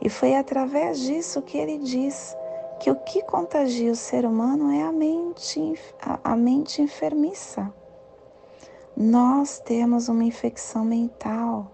E 0.00 0.08
foi 0.08 0.34
através 0.34 1.00
disso 1.00 1.42
que 1.42 1.58
ele 1.58 1.78
diz 1.78 2.36
que 2.80 2.90
o 2.90 2.96
que 2.96 3.22
contagia 3.22 3.92
o 3.92 3.96
ser 3.96 4.24
humano 4.24 4.70
é 4.72 4.82
a 4.82 4.90
mente, 4.90 5.74
a, 6.00 6.34
mente 6.34 6.80
enfermiça. 6.80 7.72
Nós 8.96 9.58
temos 9.60 10.08
uma 10.08 10.24
infecção 10.24 10.84
mental. 10.84 11.70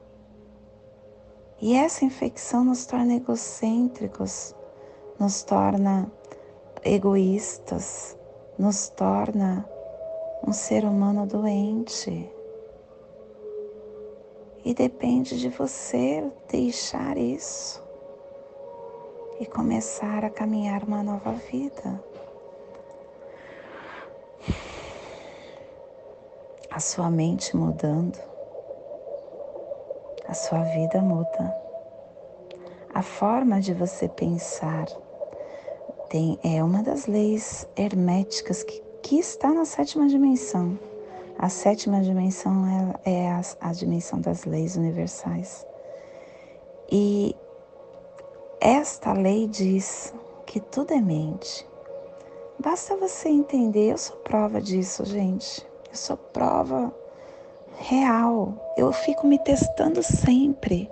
E 1.61 1.75
essa 1.75 2.05
infecção 2.05 2.65
nos 2.65 2.85
torna 2.85 3.15
egocêntricos, 3.15 4.55
nos 5.19 5.43
torna 5.45 6.11
egoístas, 6.85 8.19
nos 8.59 8.89
torna 8.89 9.67
um 10.47 10.53
ser 10.53 10.85
humano 10.85 11.25
doente. 11.25 12.36
E 14.67 14.75
depende 14.75 15.39
de 15.39 15.49
você 15.49 16.29
deixar 16.51 17.17
isso 17.17 17.81
e 19.39 19.47
começar 19.47 20.25
a 20.25 20.29
caminhar 20.29 20.83
uma 20.83 21.05
nova 21.05 21.31
vida. 21.31 22.03
A 26.69 26.81
sua 26.81 27.09
mente 27.09 27.57
mudando, 27.57 28.19
a 30.27 30.35
sua 30.35 30.65
vida 30.65 31.01
muda. 31.01 31.57
A 32.93 33.03
forma 33.03 33.61
de 33.61 33.73
você 33.73 34.09
pensar 34.09 34.87
tem, 36.09 36.41
é 36.43 36.61
uma 36.65 36.83
das 36.83 37.07
leis 37.07 37.69
herméticas 37.77 38.65
que, 38.65 38.83
que 39.01 39.17
está 39.17 39.55
na 39.55 39.65
sétima 39.65 40.09
dimensão. 40.09 40.77
A 41.39 41.49
sétima 41.49 42.01
dimensão 42.01 42.97
é, 43.05 43.11
é 43.13 43.31
a, 43.31 43.41
a 43.61 43.73
dimensão 43.73 44.21
das 44.21 44.45
leis 44.45 44.77
universais. 44.77 45.67
E 46.91 47.37
esta 48.61 49.13
lei 49.13 49.47
diz 49.47 50.15
que 50.47 50.61
tudo 50.61 50.93
é 50.93 51.01
mente. 51.01 51.67
Basta 52.59 52.97
você 52.97 53.29
entender, 53.29 53.93
eu 53.93 53.99
sou 53.99 54.17
prova 54.17 54.61
disso, 54.61 55.05
gente. 55.05 55.67
Eu 55.91 55.97
sou 55.97 56.17
prova 56.17 56.93
real. 57.77 58.75
Eu 58.77 58.93
fico 58.93 59.27
me 59.27 59.39
testando 59.39 60.03
sempre. 60.03 60.91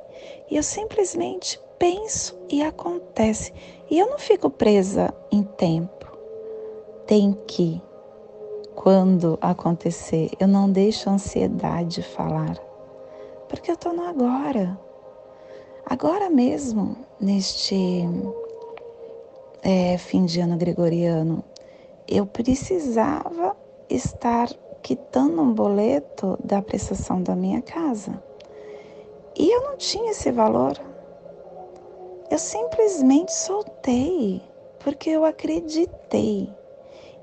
E 0.51 0.57
eu 0.57 0.63
simplesmente 0.63 1.59
penso 1.79 2.39
e 2.51 2.63
acontece. 2.63 3.53
E 3.91 3.99
eu 3.99 4.11
não 4.11 4.19
fico 4.19 4.51
presa 4.51 5.15
em 5.31 5.43
tempo. 5.43 6.07
Tem 7.07 7.33
que, 7.47 7.81
quando 8.75 9.39
acontecer, 9.41 10.31
eu 10.39 10.49
não 10.49 10.71
deixo 10.71 11.09
a 11.09 11.15
ansiedade 11.15 12.03
falar, 12.03 12.59
porque 13.49 13.71
eu 13.71 13.75
estou 13.75 13.93
no 13.93 14.05
agora. 14.05 14.79
Agora 15.87 16.29
mesmo, 16.29 16.97
neste 17.21 18.05
é, 19.63 19.97
fim 19.97 20.25
de 20.25 20.41
ano 20.41 20.57
gregoriano, 20.57 21.45
eu 22.09 22.27
precisava 22.27 23.57
estar 23.89 24.49
quitando 24.83 25.41
um 25.41 25.53
boleto 25.53 26.39
da 26.45 26.61
prestação 26.61 27.23
da 27.23 27.35
minha 27.35 27.63
casa. 27.63 28.23
E 29.37 29.51
eu 29.51 29.63
não 29.63 29.77
tinha 29.77 30.11
esse 30.11 30.31
valor. 30.31 30.79
Eu 32.31 32.39
simplesmente 32.39 33.33
soltei, 33.33 34.43
porque 34.79 35.11
eu 35.11 35.25
acreditei. 35.25 36.49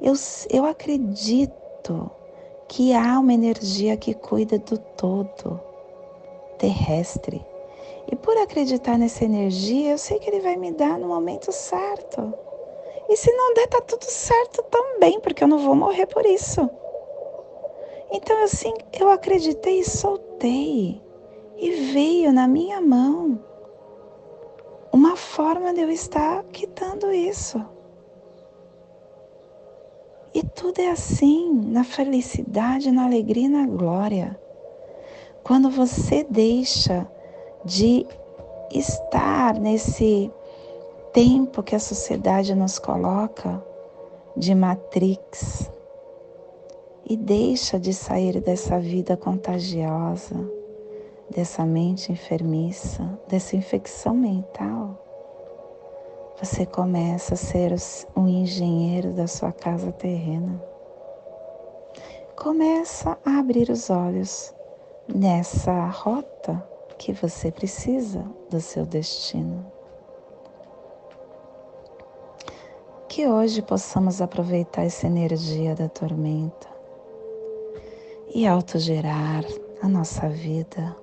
Eu, 0.01 0.13
eu 0.49 0.65
acredito 0.65 2.11
que 2.67 2.93
há 2.93 3.19
uma 3.19 3.33
energia 3.33 3.95
que 3.95 4.13
cuida 4.15 4.57
do 4.57 4.77
todo 4.77 5.61
terrestre. 6.57 7.45
E 8.11 8.15
por 8.15 8.35
acreditar 8.37 8.97
nessa 8.97 9.23
energia, 9.25 9.91
eu 9.91 9.97
sei 9.97 10.17
que 10.19 10.29
ele 10.29 10.41
vai 10.41 10.57
me 10.57 10.71
dar 10.71 10.97
no 10.97 11.07
momento 11.07 11.51
certo. 11.51 12.33
E 13.07 13.15
se 13.15 13.31
não 13.33 13.53
der, 13.53 13.67
tá 13.67 13.81
tudo 13.81 14.05
certo 14.05 14.63
também, 14.63 15.19
porque 15.19 15.43
eu 15.43 15.47
não 15.47 15.59
vou 15.59 15.75
morrer 15.75 16.07
por 16.07 16.25
isso. 16.25 16.67
Então 18.11 18.37
eu 18.39 18.47
sim, 18.47 18.73
eu 18.99 19.09
acreditei 19.09 19.79
e 19.79 19.85
soltei. 19.85 21.01
E 21.57 21.71
veio 21.93 22.33
na 22.33 22.47
minha 22.47 22.81
mão 22.81 23.39
uma 24.91 25.15
forma 25.15 25.73
de 25.73 25.81
eu 25.81 25.89
estar 25.89 26.43
quitando 26.45 27.11
isso. 27.13 27.63
E 30.33 30.43
tudo 30.43 30.79
é 30.79 30.89
assim, 30.89 31.51
na 31.67 31.83
felicidade, 31.83 32.91
na 32.91 33.05
alegria 33.05 33.45
e 33.45 33.49
na 33.49 33.65
glória. 33.65 34.39
Quando 35.43 35.69
você 35.69 36.23
deixa 36.23 37.07
de 37.65 38.05
estar 38.71 39.59
nesse 39.59 40.31
tempo 41.13 41.61
que 41.61 41.75
a 41.75 41.79
sociedade 41.79 42.55
nos 42.55 42.79
coloca 42.79 43.61
de 44.37 44.55
matrix 44.55 45.69
e 47.05 47.17
deixa 47.17 47.77
de 47.77 47.93
sair 47.93 48.39
dessa 48.39 48.79
vida 48.79 49.17
contagiosa 49.17 50.61
dessa 51.31 51.65
mente 51.65 52.11
enfermiça, 52.11 53.17
dessa 53.27 53.55
infecção 53.55 54.13
mental, 54.13 55.00
você 56.41 56.65
começa 56.65 57.35
a 57.35 57.37
ser 57.37 57.71
um 58.15 58.27
engenheiro 58.27 59.13
da 59.13 59.27
sua 59.27 59.51
casa 59.51 59.91
terrena. 59.91 60.59
começa 62.35 63.15
a 63.23 63.37
abrir 63.37 63.69
os 63.69 63.91
olhos 63.91 64.51
nessa 65.07 65.85
rota 65.85 66.67
que 66.97 67.13
você 67.13 67.51
precisa 67.51 68.25
do 68.49 68.59
seu 68.59 68.87
destino. 68.87 69.71
Que 73.07 73.27
hoje 73.27 73.61
possamos 73.61 74.19
aproveitar 74.19 74.83
essa 74.83 75.05
energia 75.05 75.75
da 75.75 75.87
tormenta 75.87 76.67
e 78.33 78.47
autogerar 78.47 79.45
a 79.83 79.87
nossa 79.87 80.27
vida, 80.27 80.95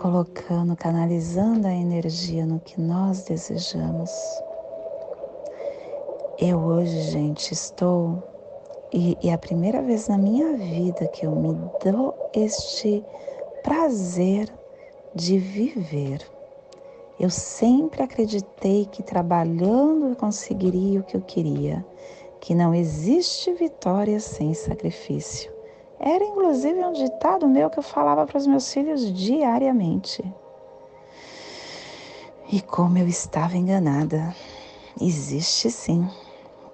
colocando, 0.00 0.74
canalizando 0.74 1.66
a 1.66 1.74
energia 1.74 2.46
no 2.46 2.58
que 2.58 2.80
nós 2.80 3.24
desejamos. 3.24 4.10
Eu 6.38 6.58
hoje, 6.58 7.02
gente, 7.02 7.52
estou 7.52 8.22
e, 8.90 9.18
e 9.22 9.28
é 9.28 9.34
a 9.34 9.38
primeira 9.38 9.82
vez 9.82 10.08
na 10.08 10.16
minha 10.16 10.56
vida 10.56 11.06
que 11.08 11.26
eu 11.26 11.32
me 11.32 11.54
dou 11.84 12.14
este 12.32 13.04
prazer 13.62 14.50
de 15.14 15.36
viver. 15.36 16.26
Eu 17.18 17.28
sempre 17.28 18.02
acreditei 18.02 18.86
que 18.86 19.02
trabalhando 19.02 20.08
eu 20.08 20.16
conseguiria 20.16 21.00
o 21.00 21.04
que 21.04 21.14
eu 21.18 21.20
queria, 21.20 21.84
que 22.40 22.54
não 22.54 22.74
existe 22.74 23.52
vitória 23.52 24.18
sem 24.18 24.54
sacrifício. 24.54 25.59
Era 26.00 26.24
inclusive 26.24 26.82
um 26.82 26.92
ditado 26.92 27.46
meu 27.46 27.68
que 27.68 27.78
eu 27.78 27.82
falava 27.82 28.26
para 28.26 28.38
os 28.38 28.46
meus 28.46 28.72
filhos 28.72 29.12
diariamente. 29.12 30.24
E 32.50 32.60
como 32.62 32.98
eu 32.98 33.06
estava 33.06 33.56
enganada. 33.56 34.34
Existe 35.00 35.70
sim 35.70 36.08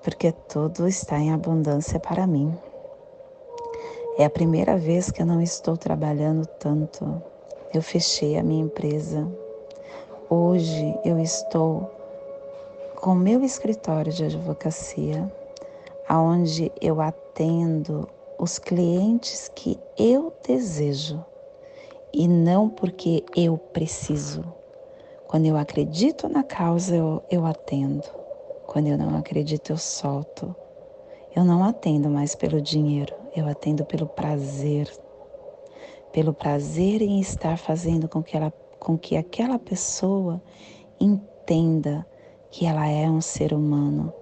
porque 0.07 0.31
tudo 0.31 0.87
está 0.87 1.19
em 1.19 1.33
abundância 1.33 1.99
para 1.99 2.29
mim. 2.29 2.57
É 4.17 4.25
a 4.25 4.31
primeira 4.31 4.79
vez 4.79 5.11
que 5.11 5.21
eu 5.21 5.27
não 5.27 5.43
estou 5.43 5.77
trabalhando 5.77 6.47
tanto. 6.47 7.21
Eu 7.75 7.83
fechei 7.83 8.39
a 8.39 8.43
minha 8.45 8.63
empresa. 8.63 9.27
Hoje 10.31 10.97
eu 11.05 11.19
estou 11.19 11.91
com 12.95 13.17
meu 13.17 13.43
escritório 13.43 14.13
de 14.13 14.25
advocacia, 14.27 15.29
aonde 16.09 16.71
eu 16.81 17.01
atendo 17.01 18.09
os 18.39 18.59
clientes 18.59 19.51
que 19.55 19.79
eu 19.97 20.33
desejo 20.47 21.25
e 22.13 22.29
não 22.29 22.69
porque 22.69 23.25
eu 23.35 23.57
preciso. 23.57 24.45
Quando 25.27 25.47
eu 25.47 25.57
acredito 25.57 26.29
na 26.29 26.43
causa, 26.43 26.95
eu, 26.95 27.23
eu 27.31 27.45
atendo. 27.45 28.09
Quando 28.67 28.89
eu 28.89 28.99
não 28.99 29.17
acredito, 29.17 29.71
eu 29.71 29.79
solto. 29.79 30.55
Eu 31.35 31.45
não 31.45 31.65
atendo 31.65 32.09
mais 32.09 32.35
pelo 32.35 32.61
dinheiro, 32.61 33.15
eu 33.35 33.47
atendo 33.47 33.85
pelo 33.85 34.07
prazer. 34.07 34.91
Pelo 36.13 36.33
prazer 36.33 37.03
em 37.03 37.21
estar 37.21 37.59
fazendo 37.59 38.09
com 38.09 38.23
que, 38.23 38.37
ela, 38.37 38.53
com 38.79 38.97
que 38.97 39.17
aquela 39.17 39.59
pessoa 39.59 40.41
entenda 40.99 42.07
que 42.51 42.65
ela 42.65 42.87
é 42.87 43.11
um 43.11 43.21
ser 43.21 43.53
humano 43.53 44.13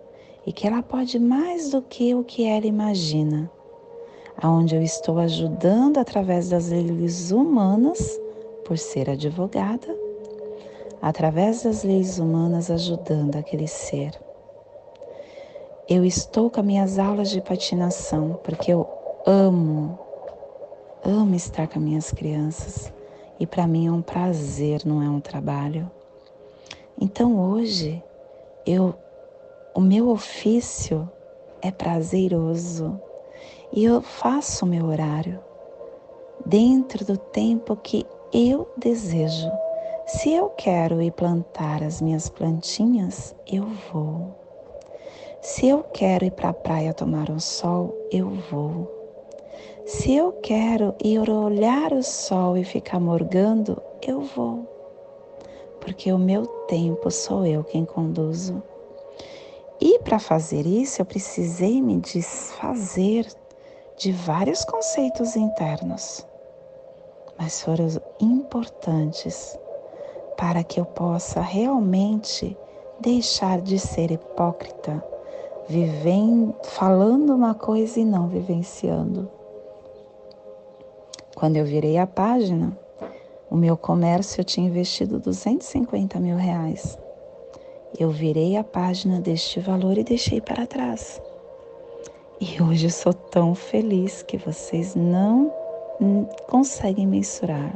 e 0.46 0.52
que 0.52 0.66
ela 0.66 0.82
pode 0.82 1.18
mais 1.18 1.70
do 1.70 1.80
que 1.80 2.14
o 2.14 2.24
que 2.24 2.44
ela 2.44 2.66
imagina. 2.66 3.50
Aonde 4.36 4.74
eu 4.76 4.82
estou 4.82 5.18
ajudando 5.18 5.98
através 5.98 6.48
das 6.48 6.68
leis 6.68 7.30
humanas, 7.30 8.20
por 8.64 8.78
ser 8.78 9.10
advogada, 9.10 9.96
através 11.00 11.62
das 11.62 11.84
leis 11.84 12.18
humanas 12.18 12.70
ajudando 12.70 13.36
aquele 13.36 13.68
ser. 13.68 14.18
Eu 15.88 16.04
estou 16.04 16.50
com 16.50 16.60
as 16.60 16.66
minhas 16.66 16.98
aulas 16.98 17.30
de 17.30 17.42
patinação 17.42 18.40
porque 18.42 18.72
eu 18.72 18.88
amo, 19.26 19.98
amo 21.04 21.34
estar 21.34 21.68
com 21.68 21.78
as 21.78 21.84
minhas 21.84 22.10
crianças. 22.10 22.92
E 23.38 23.46
para 23.46 23.66
mim 23.66 23.86
é 23.86 23.92
um 23.92 24.00
prazer, 24.00 24.82
não 24.86 25.02
é 25.02 25.08
um 25.08 25.20
trabalho. 25.20 25.90
Então 26.98 27.38
hoje 27.38 28.02
eu, 28.64 28.94
o 29.74 29.80
meu 29.80 30.08
ofício 30.08 31.08
é 31.60 31.70
prazeroso 31.70 32.98
e 33.74 33.84
eu 33.84 34.00
faço 34.00 34.64
o 34.64 34.68
meu 34.68 34.86
horário 34.86 35.40
dentro 36.46 37.04
do 37.04 37.16
tempo 37.18 37.74
que 37.76 38.06
eu 38.32 38.70
desejo. 38.76 39.50
Se 40.06 40.32
eu 40.32 40.50
quero 40.50 41.02
ir 41.02 41.10
plantar 41.10 41.82
as 41.82 42.00
minhas 42.00 42.28
plantinhas, 42.28 43.34
eu 43.50 43.66
vou. 43.92 44.32
Se 45.40 45.66
eu 45.66 45.82
quero 45.82 46.24
ir 46.24 46.30
para 46.30 46.50
a 46.50 46.54
praia 46.54 46.94
tomar 46.94 47.28
um 47.30 47.40
sol, 47.40 47.92
eu 48.12 48.30
vou. 48.50 48.88
Se 49.84 50.14
eu 50.14 50.32
quero 50.32 50.94
ir 51.02 51.28
olhar 51.28 51.92
o 51.92 52.02
sol 52.02 52.56
e 52.56 52.64
ficar 52.64 53.00
morgando, 53.00 53.82
eu 54.00 54.20
vou. 54.20 54.66
Porque 55.80 56.12
o 56.12 56.18
meu 56.18 56.46
tempo 56.46 57.10
sou 57.10 57.44
eu 57.44 57.64
quem 57.64 57.84
conduzo. 57.84 58.62
E 59.80 59.98
para 59.98 60.18
fazer 60.18 60.64
isso, 60.64 61.02
eu 61.02 61.06
precisei 61.06 61.82
me 61.82 61.98
desfazer 61.98 63.26
de 63.96 64.12
vários 64.12 64.64
conceitos 64.64 65.36
internos, 65.36 66.26
mas 67.38 67.62
foram 67.62 67.86
importantes 68.20 69.58
para 70.36 70.64
que 70.64 70.80
eu 70.80 70.84
possa 70.84 71.40
realmente 71.40 72.56
deixar 73.00 73.60
de 73.60 73.78
ser 73.78 74.10
hipócrita 74.10 75.02
vivendo, 75.68 76.54
falando 76.62 77.34
uma 77.34 77.54
coisa 77.54 78.00
e 78.00 78.04
não 78.04 78.28
vivenciando. 78.28 79.30
Quando 81.34 81.56
eu 81.56 81.64
virei 81.64 81.98
a 81.98 82.06
página, 82.06 82.76
o 83.50 83.56
meu 83.56 83.76
comércio 83.76 84.40
eu 84.40 84.44
tinha 84.44 84.66
investido 84.66 85.18
250 85.18 86.18
mil 86.20 86.36
reais. 86.36 86.98
Eu 87.98 88.10
virei 88.10 88.56
a 88.56 88.64
página 88.64 89.20
deste 89.20 89.60
valor 89.60 89.96
e 89.96 90.04
deixei 90.04 90.40
para 90.40 90.66
trás. 90.66 91.20
E 92.40 92.60
hoje 92.60 92.86
eu 92.86 92.90
sou 92.90 93.12
tão 93.12 93.54
feliz 93.54 94.22
que 94.22 94.36
vocês 94.36 94.94
não 94.94 95.52
conseguem 96.48 97.06
mensurar. 97.06 97.74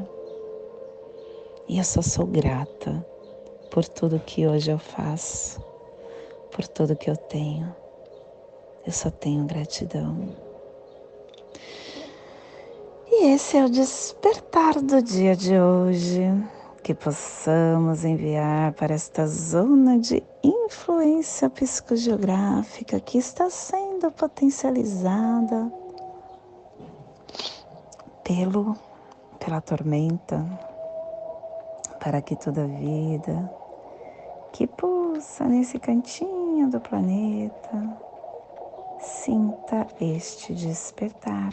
E 1.69 1.79
eu 1.79 1.85
só 1.85 2.03
sou 2.03 2.27
grata 2.27 3.07
por 3.71 3.87
tudo 3.87 4.21
que 4.21 4.47
hoje 4.47 4.71
eu 4.71 4.79
faço 4.79 5.61
por 6.51 6.67
tudo 6.67 6.97
que 6.97 7.09
eu 7.09 7.17
tenho. 7.17 7.73
Eu 8.85 8.93
só 8.93 9.11
tenho 9.11 9.45
gratidão. 9.45 10.17
E 13.07 13.27
esse 13.33 13.57
é 13.57 13.65
o 13.65 13.71
despertar 13.71 14.81
do 14.81 15.01
dia 15.01 15.37
de 15.37 15.59
hoje, 15.59 16.23
que 16.89 16.95
possamos 16.95 18.03
enviar 18.03 18.73
para 18.73 18.95
esta 18.95 19.27
zona 19.27 19.99
de 19.99 20.25
influência 20.43 21.51
psicogeográfica 21.51 22.99
que 22.99 23.19
está 23.19 23.51
sendo 23.51 24.11
potencializada 24.11 25.71
pelo 28.25 28.75
pela 29.39 29.61
tormenta, 29.61 30.43
para 32.03 32.23
que 32.23 32.35
toda 32.35 32.67
vida 32.67 33.53
que 34.55 34.67
pulsa 34.67 35.45
nesse 35.45 35.79
cantinho 35.79 36.71
do 36.71 36.81
planeta, 36.81 37.99
sinta 38.99 39.87
este 40.01 40.55
despertar 40.55 41.53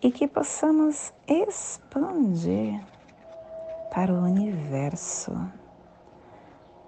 e 0.00 0.10
que 0.10 0.26
possamos 0.26 1.12
expandir 1.26 2.80
para 3.98 4.14
o 4.14 4.22
universo, 4.22 5.32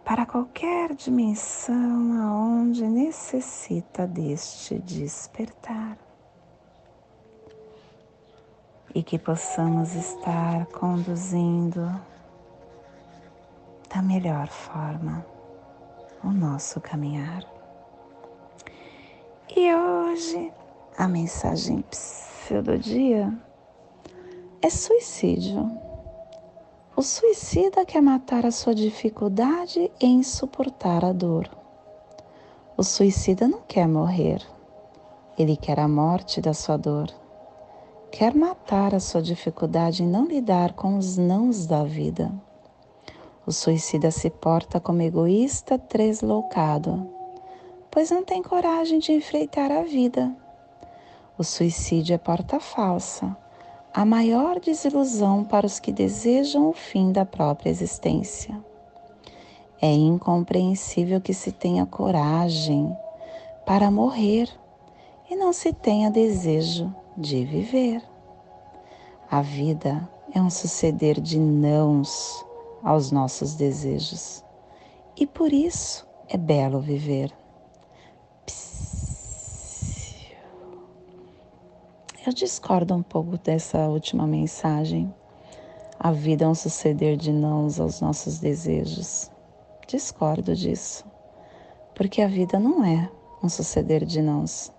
para 0.04 0.24
qualquer 0.24 0.94
dimensão 0.94 2.22
aonde 2.22 2.86
necessita 2.86 4.06
deste 4.06 4.78
despertar. 4.78 5.98
E 8.94 9.02
que 9.02 9.18
possamos 9.18 9.92
estar 9.96 10.66
conduzindo 10.66 12.00
da 13.92 14.00
melhor 14.00 14.46
forma 14.46 15.26
o 16.22 16.30
nosso 16.30 16.80
caminhar. 16.80 17.42
E 19.56 19.74
hoje 19.74 20.52
a 20.96 21.08
mensagem 21.08 21.84
do 22.62 22.78
dia 22.78 23.36
é 24.62 24.70
suicídio. 24.70 25.89
O 27.00 27.02
suicida 27.02 27.82
quer 27.86 28.02
matar 28.02 28.44
a 28.44 28.50
sua 28.50 28.74
dificuldade 28.74 29.90
em 29.98 30.22
suportar 30.22 31.02
a 31.02 31.14
dor. 31.14 31.48
O 32.76 32.82
suicida 32.82 33.48
não 33.48 33.62
quer 33.62 33.88
morrer, 33.88 34.46
ele 35.38 35.56
quer 35.56 35.80
a 35.80 35.88
morte 35.88 36.42
da 36.42 36.52
sua 36.52 36.76
dor. 36.76 37.08
Quer 38.12 38.34
matar 38.34 38.94
a 38.94 39.00
sua 39.00 39.22
dificuldade 39.22 40.02
em 40.02 40.06
não 40.06 40.26
lidar 40.26 40.74
com 40.74 40.98
os 40.98 41.16
nãos 41.16 41.66
da 41.66 41.84
vida. 41.84 42.30
O 43.46 43.50
suicida 43.50 44.10
se 44.10 44.28
porta 44.28 44.78
como 44.78 45.00
egoísta 45.00 45.78
tresloucado, 45.78 47.08
pois 47.90 48.10
não 48.10 48.22
tem 48.22 48.42
coragem 48.42 48.98
de 48.98 49.12
enfrentar 49.12 49.72
a 49.72 49.84
vida. 49.84 50.36
O 51.38 51.44
suicídio 51.44 52.12
é 52.12 52.18
porta 52.18 52.60
falsa, 52.60 53.34
a 53.92 54.04
maior 54.04 54.60
desilusão 54.60 55.42
para 55.42 55.66
os 55.66 55.80
que 55.80 55.90
desejam 55.90 56.68
o 56.68 56.72
fim 56.72 57.10
da 57.10 57.24
própria 57.24 57.70
existência. 57.70 58.58
É 59.82 59.92
incompreensível 59.92 61.20
que 61.20 61.34
se 61.34 61.50
tenha 61.50 61.84
coragem 61.86 62.96
para 63.66 63.90
morrer 63.90 64.48
e 65.28 65.34
não 65.34 65.52
se 65.52 65.72
tenha 65.72 66.10
desejo 66.10 66.94
de 67.16 67.44
viver. 67.44 68.02
A 69.30 69.42
vida 69.42 70.08
é 70.32 70.40
um 70.40 70.50
suceder 70.50 71.20
de 71.20 71.38
nãos 71.38 72.44
aos 72.82 73.10
nossos 73.10 73.54
desejos 73.54 74.44
e 75.16 75.26
por 75.26 75.52
isso 75.52 76.06
é 76.28 76.36
belo 76.36 76.80
viver. 76.80 77.39
Eu 82.26 82.34
discordo 82.34 82.94
um 82.94 83.02
pouco 83.02 83.38
dessa 83.38 83.88
última 83.88 84.26
mensagem. 84.26 85.12
A 85.98 86.12
vida 86.12 86.44
é 86.44 86.48
um 86.48 86.54
suceder 86.54 87.16
de 87.16 87.32
nãos 87.32 87.80
aos 87.80 88.02
nossos 88.02 88.38
desejos. 88.38 89.30
Discordo 89.88 90.54
disso, 90.54 91.02
porque 91.94 92.20
a 92.20 92.28
vida 92.28 92.58
não 92.58 92.84
é 92.84 93.10
um 93.42 93.48
suceder 93.48 94.04
de 94.04 94.20
nãos, 94.20 94.70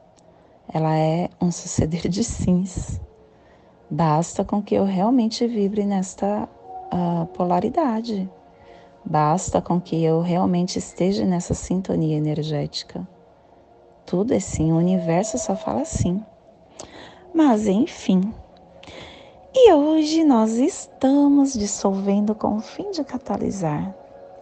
ela 0.71 0.95
é 0.95 1.29
um 1.41 1.51
suceder 1.51 2.07
de 2.07 2.23
sims. 2.23 3.01
Basta 3.89 4.45
com 4.45 4.61
que 4.61 4.75
eu 4.75 4.85
realmente 4.85 5.47
vibre 5.47 5.83
nesta 5.83 6.47
uh, 6.93 7.25
polaridade. 7.33 8.29
Basta 9.03 9.59
com 9.59 9.81
que 9.81 10.03
eu 10.03 10.21
realmente 10.21 10.77
esteja 10.77 11.25
nessa 11.25 11.55
sintonia 11.55 12.15
energética. 12.15 13.05
Tudo 14.05 14.31
é 14.31 14.39
sim, 14.39 14.71
o 14.71 14.77
universo 14.77 15.39
só 15.39 15.55
fala 15.55 15.83
sim. 15.85 16.23
Mas 17.33 17.65
enfim. 17.65 18.33
E 19.53 19.73
hoje 19.73 20.23
nós 20.23 20.53
estamos 20.53 21.53
dissolvendo 21.53 22.35
com 22.35 22.57
o 22.57 22.61
fim 22.61 22.91
de 22.91 23.03
catalisar, 23.03 23.95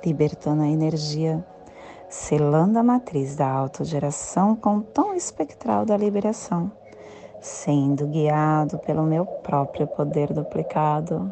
libertando 0.04 0.64
a 0.64 0.68
energia, 0.68 1.46
selando 2.08 2.80
a 2.80 2.84
matriz 2.84 3.36
da 3.36 3.48
autogeração 3.48 4.56
com 4.56 4.78
o 4.78 4.82
tom 4.82 5.14
espectral 5.14 5.86
da 5.86 5.96
liberação, 5.96 6.72
sendo 7.40 8.08
guiado 8.08 8.80
pelo 8.80 9.04
meu 9.04 9.26
próprio 9.26 9.86
poder 9.86 10.34
duplicado. 10.34 11.32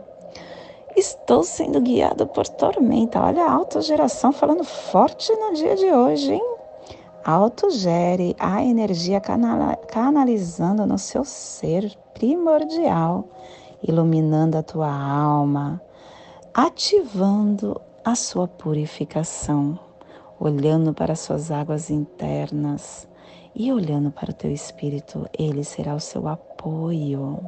Estou 0.96 1.44
sendo 1.44 1.82
guiado 1.82 2.28
por 2.28 2.48
tormenta. 2.48 3.22
Olha 3.22 3.46
a 3.46 3.54
autogeração 3.54 4.32
falando 4.32 4.64
forte 4.64 5.32
no 5.36 5.54
dia 5.54 5.76
de 5.76 5.86
hoje, 5.86 6.34
hein? 6.34 6.57
Autogere 7.28 8.34
a 8.40 8.64
energia 8.64 9.20
canalizando 9.90 10.86
no 10.86 10.98
seu 10.98 11.26
ser 11.26 11.94
primordial, 12.14 13.28
iluminando 13.86 14.58
a 14.58 14.64
tua 14.64 14.90
alma, 14.90 15.82
ativando 16.54 17.82
a 18.06 18.16
sua 18.16 18.48
purificação, 18.48 19.78
olhando 20.40 20.94
para 20.94 21.16
suas 21.16 21.52
águas 21.52 21.90
internas 21.90 23.10
e 23.54 23.74
olhando 23.74 24.10
para 24.10 24.32
o 24.32 24.34
teu 24.34 24.50
espírito, 24.50 25.28
ele 25.38 25.66
será 25.66 25.96
o 25.96 26.00
seu 26.00 26.30
apoio. 26.30 27.40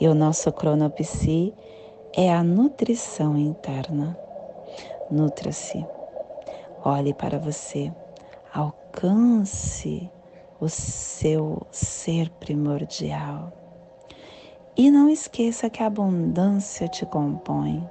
E 0.00 0.08
o 0.08 0.14
nosso 0.14 0.50
cronopsi 0.52 1.52
é 2.14 2.32
a 2.32 2.42
nutrição 2.42 3.36
interna. 3.36 4.18
Nutra-se. 5.10 5.84
Olhe 6.82 7.12
para 7.12 7.38
você 7.38 7.92
alcance 8.56 10.10
o 10.58 10.68
seu 10.68 11.66
ser 11.70 12.30
primordial. 12.30 13.52
E 14.74 14.90
não 14.90 15.10
esqueça 15.10 15.68
que 15.68 15.82
a 15.82 15.86
abundância 15.86 16.88
te 16.88 17.04
compõe. 17.04 17.86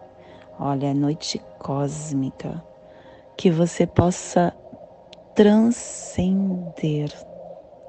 Olha, 0.60 0.92
a 0.92 0.94
noite 0.94 1.40
cósmica, 1.60 2.64
que 3.38 3.52
você 3.52 3.86
possa 3.86 4.54
transcender 5.36 7.12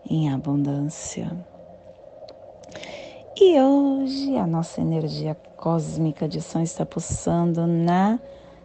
em 0.08 0.30
abundância. 0.30 1.30
E 3.38 3.58
hoje 3.60 4.36
a 4.36 4.46
nossa 4.46 4.80
energia 4.80 5.34
cósmica 5.56 6.28
de 6.28 6.42
som 6.42 6.60
está 6.60 6.84
pulsando 6.84 7.66
na 7.66 8.18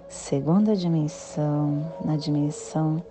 segunda 0.09 0.75
dimensão, 0.75 1.93
na 2.03 2.17
dimensão 2.17 3.03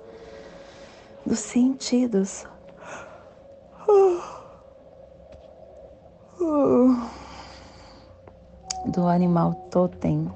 dos 1.24 1.38
sentidos. 1.38 2.46
Do 8.86 9.06
animal 9.06 9.54
totem, 9.70 10.32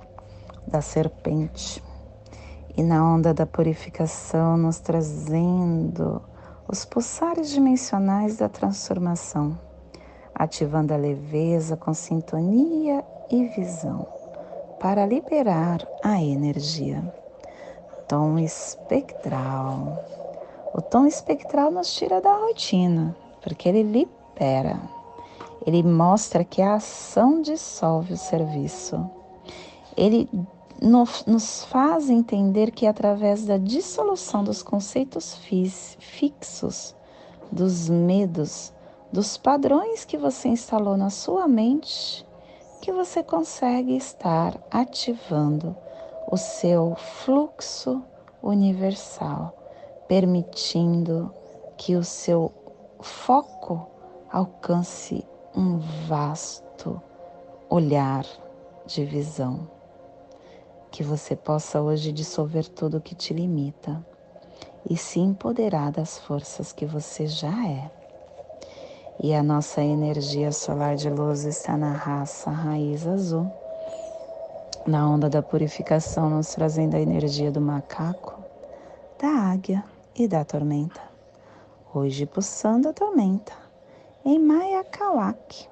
da 0.67 0.81
serpente, 0.81 1.83
e 2.77 2.83
na 2.83 3.05
onda 3.05 3.33
da 3.33 3.47
purificação, 3.47 4.57
nos 4.57 4.81
trazendo 4.81 6.23
os 6.69 6.85
pulsares 6.85 7.51
dimensionais 7.51 8.37
da 8.37 8.49
transformação, 8.49 9.59
ativando 10.35 10.93
a 10.93 10.97
leveza 10.97 11.77
com 11.77 11.95
sintonia 11.95 13.05
e 13.31 13.47
visão, 13.49 14.07
para 14.79 15.07
liberar 15.07 15.87
a 16.03 16.23
energia. 16.23 17.03
Tom 18.07 18.39
espectral 18.39 20.24
o 20.77 20.83
tom 20.83 21.07
espectral 21.07 21.71
nos 21.71 21.95
tira 21.95 22.21
da 22.21 22.35
rotina, 22.35 23.17
porque 23.41 23.69
ele 23.69 23.85
libera. 23.85 24.81
Ele 25.65 25.85
mostra 25.85 26.43
que 26.43 26.61
a 26.61 26.75
ação 26.75 27.41
dissolve 27.41 28.15
o 28.15 28.17
serviço. 28.17 29.09
Ele 29.97 30.29
nos 30.83 31.65
faz 31.67 32.11
entender 32.11 32.73
que 32.73 32.89
através 32.89 33.47
da 33.47 33.57
dissolução 33.57 34.43
dos 34.43 34.65
conceitos 34.65 35.39
fixos, 36.01 36.97
dos 37.53 37.89
medos, 37.89 38.73
dos 39.13 39.37
padrões 39.37 40.05
que 40.05 40.19
você 40.19 40.49
instalou 40.49 40.97
na 40.97 41.09
sua 41.09 41.47
mente, 41.47 42.27
que 42.83 42.91
você 42.91 43.23
consegue 43.23 43.97
estar 43.97 44.59
ativando 44.73 45.77
o 46.29 46.37
seu 46.37 46.97
fluxo 46.97 48.03
universal 48.43 49.64
permitindo 50.09 51.33
que 51.77 51.97
o 51.97 52.05
seu 52.05 52.53
foco 53.01 53.89
alcance 54.31 55.25
um 55.55 55.79
vasto 56.09 57.01
olhar 57.71 58.25
de 58.87 59.05
visão. 59.05 59.69
Que 60.91 61.03
você 61.03 61.35
possa 61.35 61.81
hoje 61.81 62.13
dissolver 62.13 62.69
tudo 62.69 63.01
que 63.01 63.15
te 63.15 63.35
limita 63.35 64.05
e 64.89 64.97
se 64.97 65.19
empoderar 65.19 65.91
das 65.91 66.19
forças 66.19 66.73
que 66.73 66.87
você 66.87 67.27
já 67.27 67.67
é. 67.69 67.91
E 69.23 69.35
a 69.35 69.43
nossa 69.43 69.83
energia 69.83 70.53
solar 70.53 70.97
de 70.97 71.09
luz 71.09 71.45
está 71.45 71.77
na 71.77 71.93
raça 71.93 72.51
raiz 72.51 73.07
azul, 73.07 73.51
na 74.87 75.09
onda 75.09 75.31
da 75.31 75.43
purificação, 75.43 76.29
nos 76.29 76.55
trazendo 76.55 76.97
a 76.97 77.01
energia 77.01 77.51
do 77.51 77.61
macaco, 77.61 78.35
da 79.19 79.29
águia 79.29 79.85
e 80.17 80.29
da 80.29 80.45
tormenta. 80.45 81.01
Hoje 81.93 82.27
pulsando 82.27 82.89
a 82.89 82.93
tormenta 82.93 83.53
em 84.25 84.39
Maya 84.39 84.85
Kawak, 84.85 85.69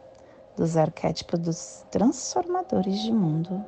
dos 0.57 0.77
arquétipos 0.77 1.39
dos 1.39 1.87
transformadores 1.91 3.01
de 3.01 3.13
mundo. 3.13 3.65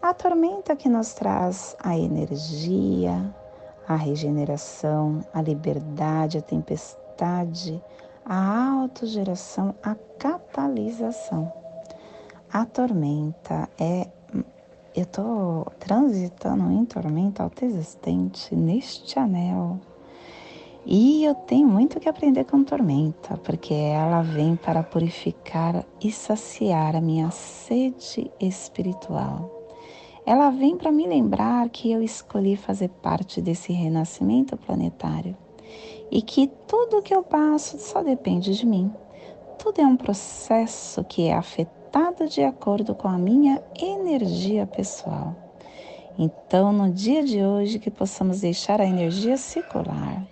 A 0.00 0.14
tormenta 0.14 0.76
que 0.76 0.88
nos 0.88 1.12
traz 1.12 1.76
a 1.80 1.96
energia, 1.98 3.34
a 3.86 3.96
regeneração, 3.96 5.24
a 5.34 5.42
liberdade, 5.42 6.38
a 6.38 6.42
tempestade, 6.42 7.82
a 8.24 8.82
autogeração, 8.82 9.74
a 9.82 9.94
catalisação. 10.18 11.52
A 12.52 12.64
tormenta 12.64 13.68
é 13.78 14.08
eu 14.94 15.04
estou 15.04 15.66
transitando 15.78 16.70
em 16.70 16.84
tormenta 16.84 17.44
autoexistente 17.44 18.54
neste 18.56 19.18
anel. 19.18 19.78
E 20.84 21.24
eu 21.24 21.34
tenho 21.34 21.68
muito 21.68 22.00
que 22.00 22.08
aprender 22.08 22.44
com 22.44 22.64
tormenta, 22.64 23.36
porque 23.38 23.74
ela 23.74 24.22
vem 24.22 24.56
para 24.56 24.82
purificar 24.82 25.84
e 26.00 26.10
saciar 26.10 26.96
a 26.96 27.00
minha 27.00 27.30
sede 27.30 28.30
espiritual. 28.40 29.50
Ela 30.26 30.50
vem 30.50 30.76
para 30.76 30.90
me 30.90 31.06
lembrar 31.06 31.68
que 31.68 31.90
eu 31.92 32.02
escolhi 32.02 32.56
fazer 32.56 32.88
parte 32.88 33.40
desse 33.40 33.72
renascimento 33.72 34.56
planetário 34.56 35.36
e 36.10 36.20
que 36.20 36.50
tudo 36.66 37.02
que 37.02 37.14
eu 37.14 37.22
passo 37.22 37.78
só 37.78 38.02
depende 38.02 38.56
de 38.56 38.66
mim. 38.66 38.92
Tudo 39.58 39.80
é 39.80 39.86
um 39.86 39.96
processo 39.96 41.04
que 41.04 41.28
é 41.28 41.34
afetado 41.34 41.79
de 42.30 42.44
acordo 42.44 42.94
com 42.94 43.08
a 43.08 43.18
minha 43.18 43.60
energia 43.76 44.64
pessoal. 44.64 45.34
Então, 46.16 46.72
no 46.72 46.88
dia 46.88 47.24
de 47.24 47.42
hoje, 47.42 47.80
que 47.80 47.90
possamos 47.90 48.40
deixar 48.40 48.80
a 48.80 48.86
energia 48.86 49.36
circular, 49.36 50.24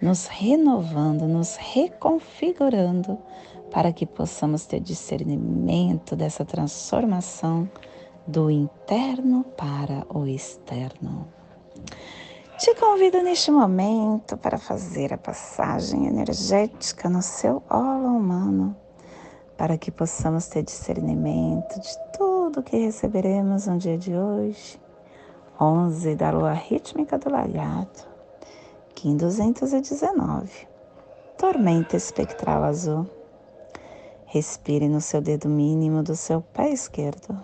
nos 0.00 0.26
renovando, 0.26 1.26
nos 1.26 1.56
reconfigurando 1.56 3.18
para 3.72 3.92
que 3.92 4.06
possamos 4.06 4.66
ter 4.66 4.78
discernimento 4.78 6.14
dessa 6.14 6.44
transformação 6.44 7.68
do 8.24 8.48
interno 8.48 9.42
para 9.56 10.06
o 10.14 10.26
externo. 10.26 11.26
Te 12.58 12.72
convido 12.76 13.20
neste 13.22 13.50
momento 13.50 14.36
para 14.36 14.58
fazer 14.58 15.12
a 15.12 15.18
passagem 15.18 16.06
energética 16.06 17.08
no 17.08 17.20
seu 17.20 17.60
holo 17.68 18.16
humano, 18.16 18.76
para 19.62 19.78
que 19.78 19.92
possamos 19.92 20.48
ter 20.48 20.64
discernimento 20.64 21.78
de 21.78 21.96
tudo 22.18 22.64
que 22.64 22.76
receberemos 22.76 23.68
no 23.68 23.78
dia 23.78 23.96
de 23.96 24.12
hoje, 24.12 24.76
11 25.60 26.16
da 26.16 26.32
lua 26.32 26.52
rítmica 26.52 27.16
do 27.16 27.30
lagarto, 27.30 28.08
Kim 28.92 29.16
219, 29.16 30.50
tormenta 31.38 31.96
espectral 31.96 32.64
azul. 32.64 33.06
Respire 34.26 34.88
no 34.88 35.00
seu 35.00 35.20
dedo 35.20 35.48
mínimo 35.48 36.02
do 36.02 36.16
seu 36.16 36.42
pé 36.42 36.70
esquerdo. 36.70 37.40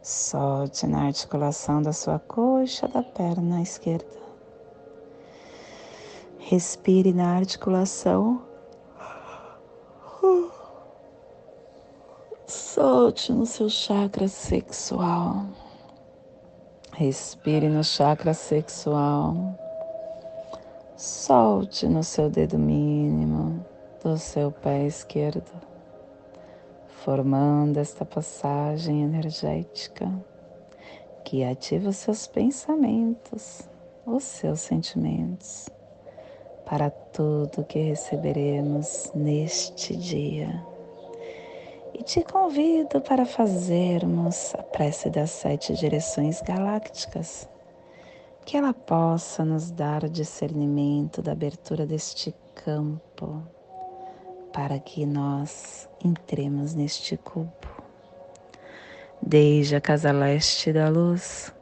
Solte 0.00 0.86
na 0.86 1.08
articulação 1.08 1.82
da 1.82 1.92
sua 1.92 2.18
coxa 2.18 2.88
da 2.88 3.02
perna 3.02 3.60
esquerda. 3.60 4.16
Respire 6.38 7.12
na 7.12 7.36
articulação. 7.36 8.45
Solte 12.76 13.32
no 13.32 13.46
seu 13.46 13.70
chakra 13.70 14.28
sexual. 14.28 15.46
Respire 16.92 17.70
no 17.70 17.82
chakra 17.82 18.34
sexual. 18.34 19.34
Solte 20.94 21.88
no 21.88 22.04
seu 22.04 22.28
dedo 22.28 22.58
mínimo 22.58 23.64
do 24.04 24.18
seu 24.18 24.52
pé 24.52 24.84
esquerdo, 24.84 25.50
formando 27.02 27.78
esta 27.78 28.04
passagem 28.04 29.04
energética 29.04 30.12
que 31.24 31.44
ativa 31.44 31.88
os 31.88 31.96
seus 31.96 32.26
pensamentos, 32.26 33.62
os 34.04 34.22
seus 34.22 34.60
sentimentos, 34.60 35.70
para 36.66 36.90
tudo 36.90 37.64
que 37.64 37.78
receberemos 37.78 39.10
neste 39.14 39.96
dia. 39.96 40.75
E 41.94 42.02
te 42.02 42.22
convido 42.22 43.00
para 43.00 43.24
fazermos 43.24 44.54
a 44.54 44.62
prece 44.62 45.10
das 45.10 45.30
sete 45.30 45.74
direções 45.74 46.40
galácticas, 46.42 47.48
que 48.44 48.56
ela 48.56 48.72
possa 48.72 49.44
nos 49.44 49.70
dar 49.70 50.04
o 50.04 50.08
discernimento 50.08 51.20
da 51.20 51.32
abertura 51.32 51.86
deste 51.86 52.34
campo 52.54 53.42
para 54.52 54.78
que 54.78 55.04
nós 55.04 55.88
entremos 56.02 56.74
neste 56.74 57.16
cubo. 57.16 57.52
Desde 59.20 59.76
a 59.76 59.80
casa 59.80 60.12
leste 60.12 60.72
da 60.72 60.88
luz, 60.88 61.52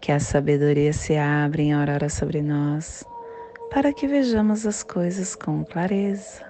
que 0.00 0.10
a 0.10 0.18
sabedoria 0.18 0.92
se 0.92 1.16
abre 1.16 1.64
em 1.64 1.72
aurora 1.74 2.08
sobre 2.08 2.40
nós, 2.40 3.04
para 3.70 3.92
que 3.92 4.06
vejamos 4.06 4.66
as 4.66 4.82
coisas 4.82 5.34
com 5.34 5.64
clareza. 5.64 6.49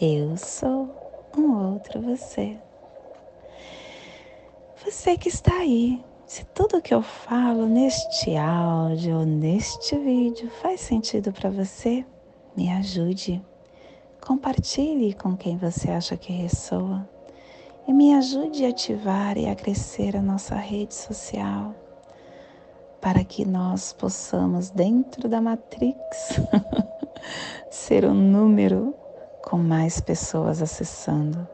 Eu 0.00 0.36
sou 0.36 0.90
um 1.36 1.72
outro 1.72 2.02
você. 2.02 2.58
Você 4.84 5.16
que 5.16 5.28
está 5.28 5.54
aí, 5.54 6.04
se 6.26 6.44
tudo 6.46 6.82
que 6.82 6.92
eu 6.92 7.02
falo 7.02 7.66
neste 7.66 8.36
áudio 8.36 9.24
neste 9.24 9.96
vídeo 9.98 10.50
faz 10.62 10.80
sentido 10.80 11.32
para 11.32 11.48
você, 11.48 12.04
me 12.56 12.70
ajude 12.70 13.42
Compartilhe 14.26 15.14
com 15.14 15.36
quem 15.36 15.56
você 15.56 15.88
acha 15.88 16.16
que 16.16 16.32
ressoa 16.32 17.08
e 17.86 17.92
me 17.92 18.12
ajude 18.12 18.64
a 18.64 18.70
ativar 18.70 19.38
e 19.38 19.46
a 19.46 19.54
crescer 19.54 20.16
a 20.16 20.20
nossa 20.20 20.56
rede 20.56 20.94
social 20.94 21.72
para 23.00 23.22
que 23.22 23.44
nós 23.44 23.92
possamos, 23.92 24.68
dentro 24.68 25.28
da 25.28 25.40
Matrix, 25.40 26.40
ser 27.70 28.04
um 28.04 28.14
número 28.14 28.92
com 29.46 29.58
mais 29.58 30.00
pessoas 30.00 30.60
acessando. 30.60 31.46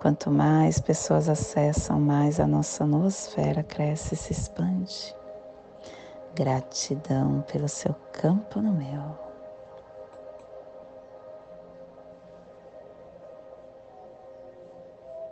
Quanto 0.00 0.30
mais 0.30 0.80
pessoas 0.80 1.28
acessam, 1.28 2.00
mais 2.00 2.38
a 2.38 2.46
nossa 2.46 2.86
nosfera 2.86 3.64
cresce 3.64 4.14
e 4.14 4.16
se 4.16 4.32
expande. 4.32 5.14
Gratidão 6.32 7.44
pelo 7.52 7.68
seu 7.68 7.92
campo 8.12 8.60
no 8.60 8.72
meu. 8.72 9.21